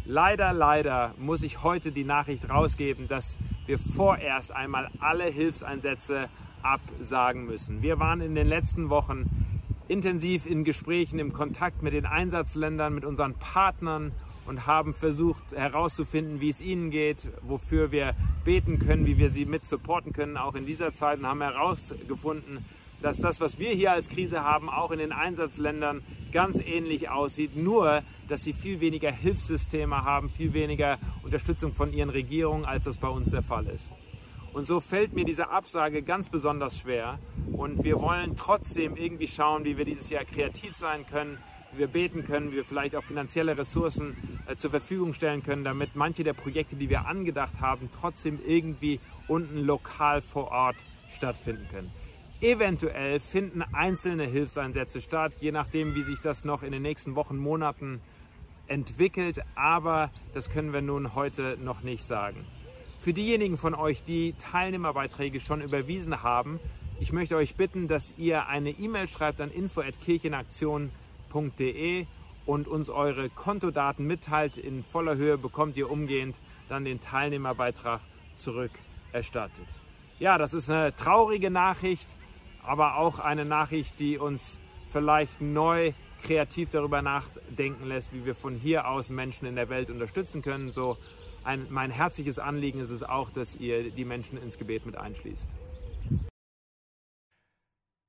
[0.03, 6.27] Leider, leider muss ich heute die Nachricht rausgeben, dass wir vorerst einmal alle Hilfseinsätze
[6.63, 7.81] absagen müssen.
[7.81, 9.29] Wir waren in den letzten Wochen
[9.89, 14.11] intensiv in Gesprächen, im Kontakt mit den Einsatzländern, mit unseren Partnern
[14.45, 18.13] und haben versucht herauszufinden, wie es ihnen geht, wofür wir
[18.45, 22.63] beten können, wie wir sie mit supporten können, auch in dieser Zeit und haben herausgefunden,
[23.01, 27.55] dass das, was wir hier als Krise haben, auch in den Einsatzländern ganz ähnlich aussieht,
[27.55, 32.97] nur dass sie viel weniger Hilfssysteme haben, viel weniger Unterstützung von ihren Regierungen, als das
[32.97, 33.91] bei uns der Fall ist.
[34.59, 37.17] Und so fällt mir diese Absage ganz besonders schwer.
[37.53, 41.37] Und wir wollen trotzdem irgendwie schauen, wie wir dieses Jahr kreativ sein können,
[41.71, 45.63] wie wir beten können, wie wir vielleicht auch finanzielle Ressourcen äh, zur Verfügung stellen können,
[45.63, 48.99] damit manche der Projekte, die wir angedacht haben, trotzdem irgendwie
[49.29, 50.75] unten lokal vor Ort
[51.07, 51.89] stattfinden können.
[52.41, 57.37] Eventuell finden einzelne Hilfseinsätze statt, je nachdem, wie sich das noch in den nächsten Wochen,
[57.37, 58.01] Monaten
[58.67, 59.39] entwickelt.
[59.55, 62.45] Aber das können wir nun heute noch nicht sagen.
[63.01, 66.59] Für diejenigen von euch, die Teilnehmerbeiträge schon überwiesen haben,
[66.99, 72.05] ich möchte euch bitten, dass ihr eine E-Mail schreibt an info@kirchenaktion.de
[72.45, 74.57] und uns eure Kontodaten mitteilt.
[74.57, 76.35] In voller Höhe bekommt ihr umgehend
[76.67, 78.01] dann den Teilnehmerbeitrag
[78.35, 79.67] zurückerstattet.
[80.19, 82.09] Ja, das ist eine traurige Nachricht,
[82.65, 84.59] aber auch eine Nachricht, die uns
[84.91, 89.89] vielleicht neu kreativ darüber nachdenken lässt, wie wir von hier aus Menschen in der Welt
[89.89, 90.69] unterstützen können.
[90.69, 90.97] So
[91.43, 95.49] ein, mein herzliches Anliegen ist es auch, dass ihr die Menschen ins Gebet mit einschließt.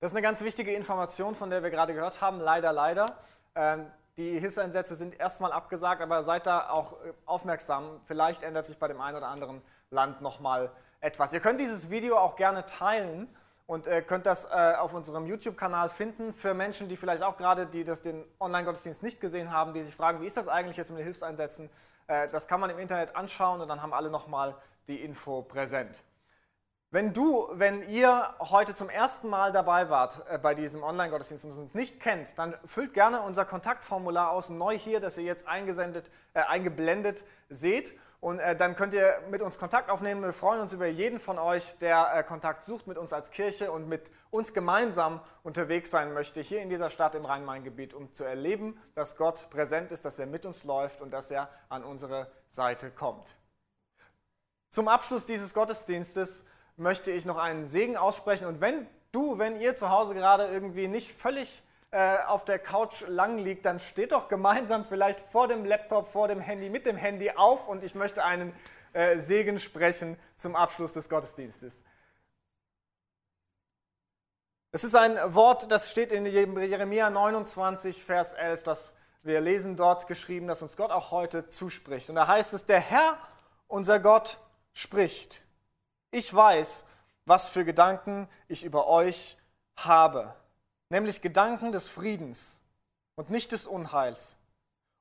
[0.00, 2.40] Das ist eine ganz wichtige Information, von der wir gerade gehört haben.
[2.40, 3.18] Leider, leider.
[3.54, 8.00] Ähm, die Hilfseinsätze sind erstmal abgesagt, aber seid da auch äh, aufmerksam.
[8.04, 9.60] Vielleicht ändert sich bei dem einen oder anderen
[9.90, 10.70] Land nochmal
[11.00, 11.32] etwas.
[11.32, 13.28] Ihr könnt dieses Video auch gerne teilen
[13.66, 17.66] und äh, könnt das äh, auf unserem YouTube-Kanal finden für Menschen, die vielleicht auch gerade,
[17.66, 20.90] die das, den Online-Gottesdienst nicht gesehen haben, die sich fragen, wie ist das eigentlich jetzt
[20.90, 21.70] mit den Hilfseinsätzen?
[22.10, 24.56] Äh, das kann man im Internet anschauen und dann haben alle nochmal
[24.88, 26.02] die Info präsent.
[26.92, 31.56] Wenn du, wenn ihr heute zum ersten Mal dabei wart äh, bei diesem Online-Gottesdienst und
[31.56, 36.10] uns nicht kennt, dann füllt gerne unser Kontaktformular aus, neu hier, das ihr jetzt eingesendet,
[36.34, 37.96] äh, eingeblendet seht.
[38.20, 40.22] Und äh, dann könnt ihr mit uns Kontakt aufnehmen.
[40.22, 43.72] Wir freuen uns über jeden von euch, der äh, Kontakt sucht mit uns als Kirche
[43.72, 48.24] und mit uns gemeinsam unterwegs sein möchte, hier in dieser Stadt im Rhein-Main-Gebiet, um zu
[48.24, 52.30] erleben, dass Gott präsent ist, dass er mit uns läuft und dass er an unsere
[52.48, 53.34] Seite kommt.
[54.70, 56.44] Zum Abschluss dieses Gottesdienstes
[56.76, 58.46] möchte ich noch einen Segen aussprechen.
[58.46, 61.62] Und wenn du, wenn ihr zu Hause gerade irgendwie nicht völlig
[61.92, 66.28] äh, auf der Couch lang liegt, dann steht doch gemeinsam vielleicht vor dem Laptop, vor
[66.28, 68.54] dem Handy, mit dem Handy auf und ich möchte einen
[68.92, 71.84] äh, Segen sprechen zum Abschluss des Gottesdienstes.
[74.72, 80.06] Es ist ein Wort, das steht in Jeremia 29, Vers 11, das wir lesen dort
[80.06, 82.08] geschrieben, dass uns Gott auch heute zuspricht.
[82.08, 83.18] Und da heißt es, der Herr,
[83.66, 84.38] unser Gott,
[84.72, 85.44] spricht.
[86.12, 86.86] Ich weiß,
[87.26, 89.36] was für Gedanken ich über euch
[89.76, 90.34] habe
[90.90, 92.60] nämlich Gedanken des Friedens
[93.14, 94.36] und nicht des Unheils,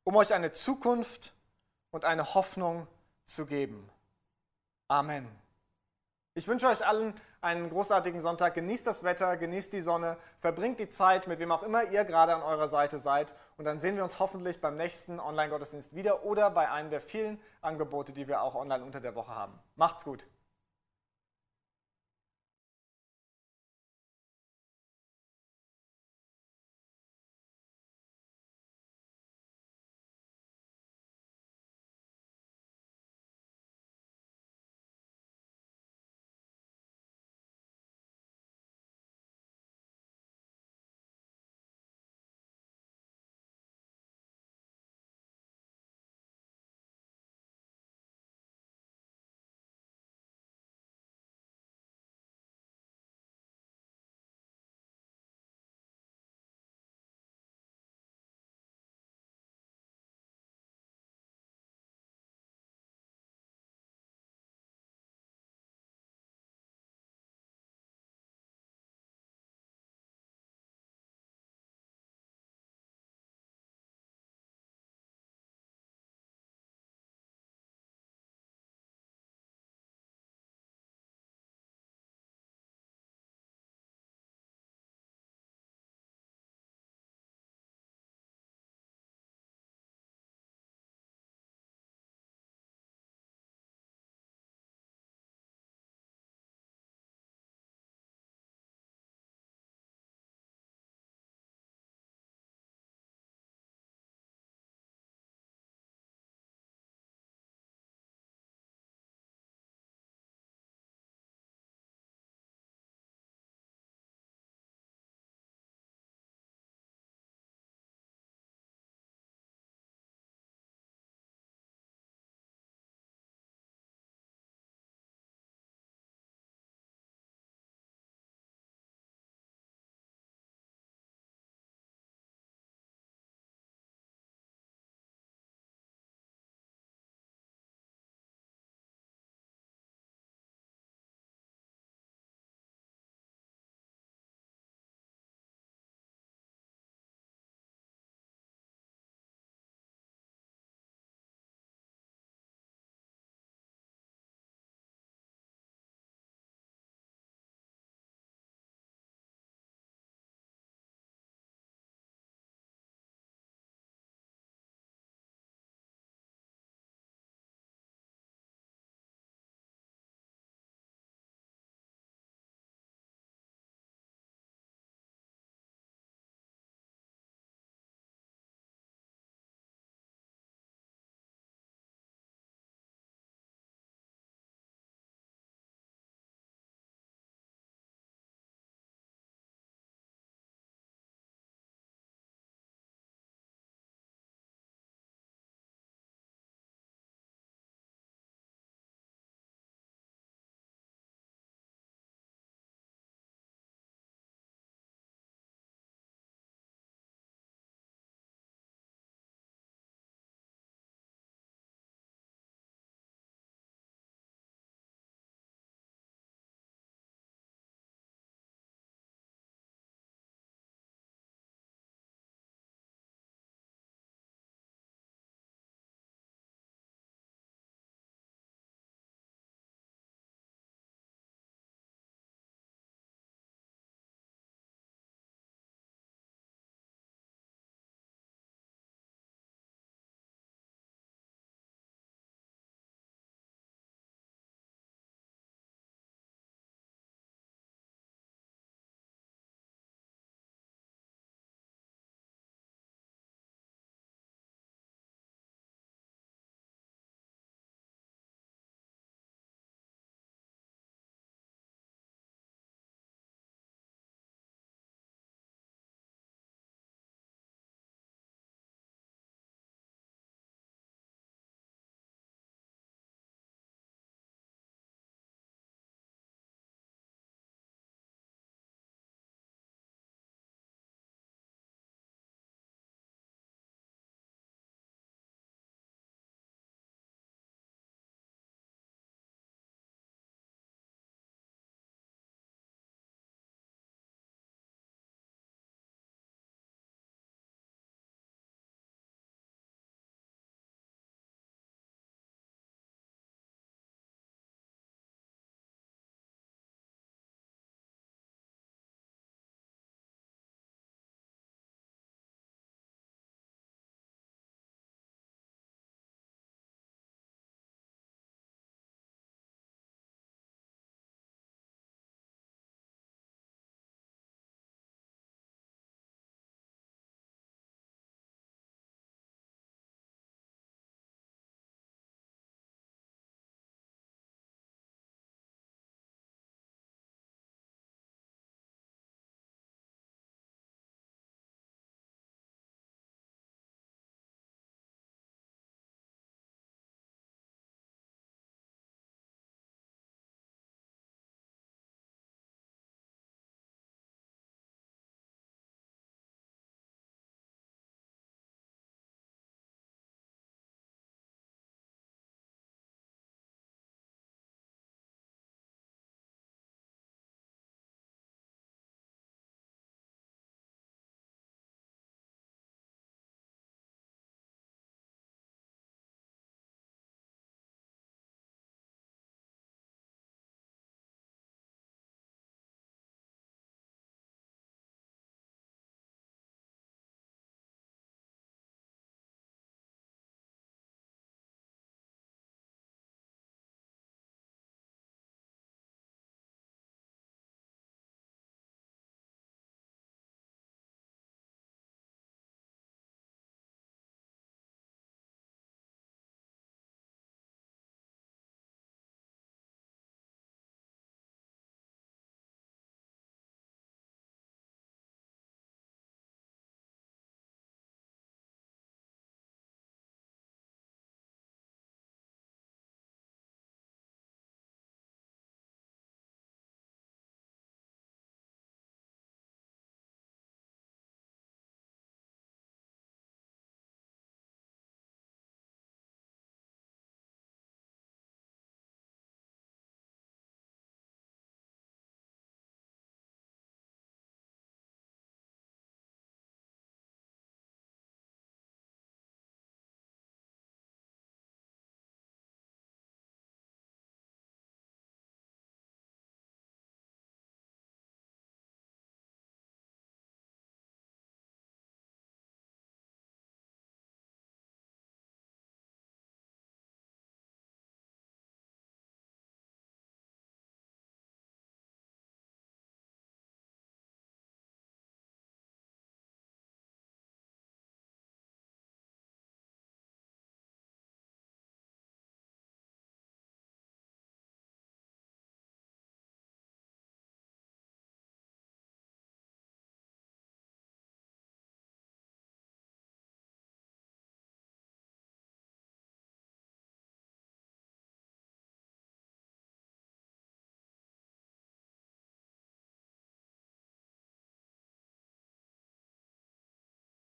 [0.04, 1.34] um euch eine Zukunft
[1.92, 2.88] und eine Hoffnung
[3.26, 3.90] zu geben.
[4.88, 5.28] Amen.
[6.36, 8.54] Ich wünsche euch allen einen großartigen Sonntag.
[8.54, 12.36] Genießt das Wetter, genießt die Sonne, verbringt die Zeit mit wem auch immer ihr gerade
[12.36, 13.34] an eurer Seite seid.
[13.58, 17.42] Und dann sehen wir uns hoffentlich beim nächsten Online-Gottesdienst wieder oder bei einem der vielen
[17.62, 19.60] Angebote, die wir auch online unter der Woche haben.
[19.76, 20.26] Macht's gut.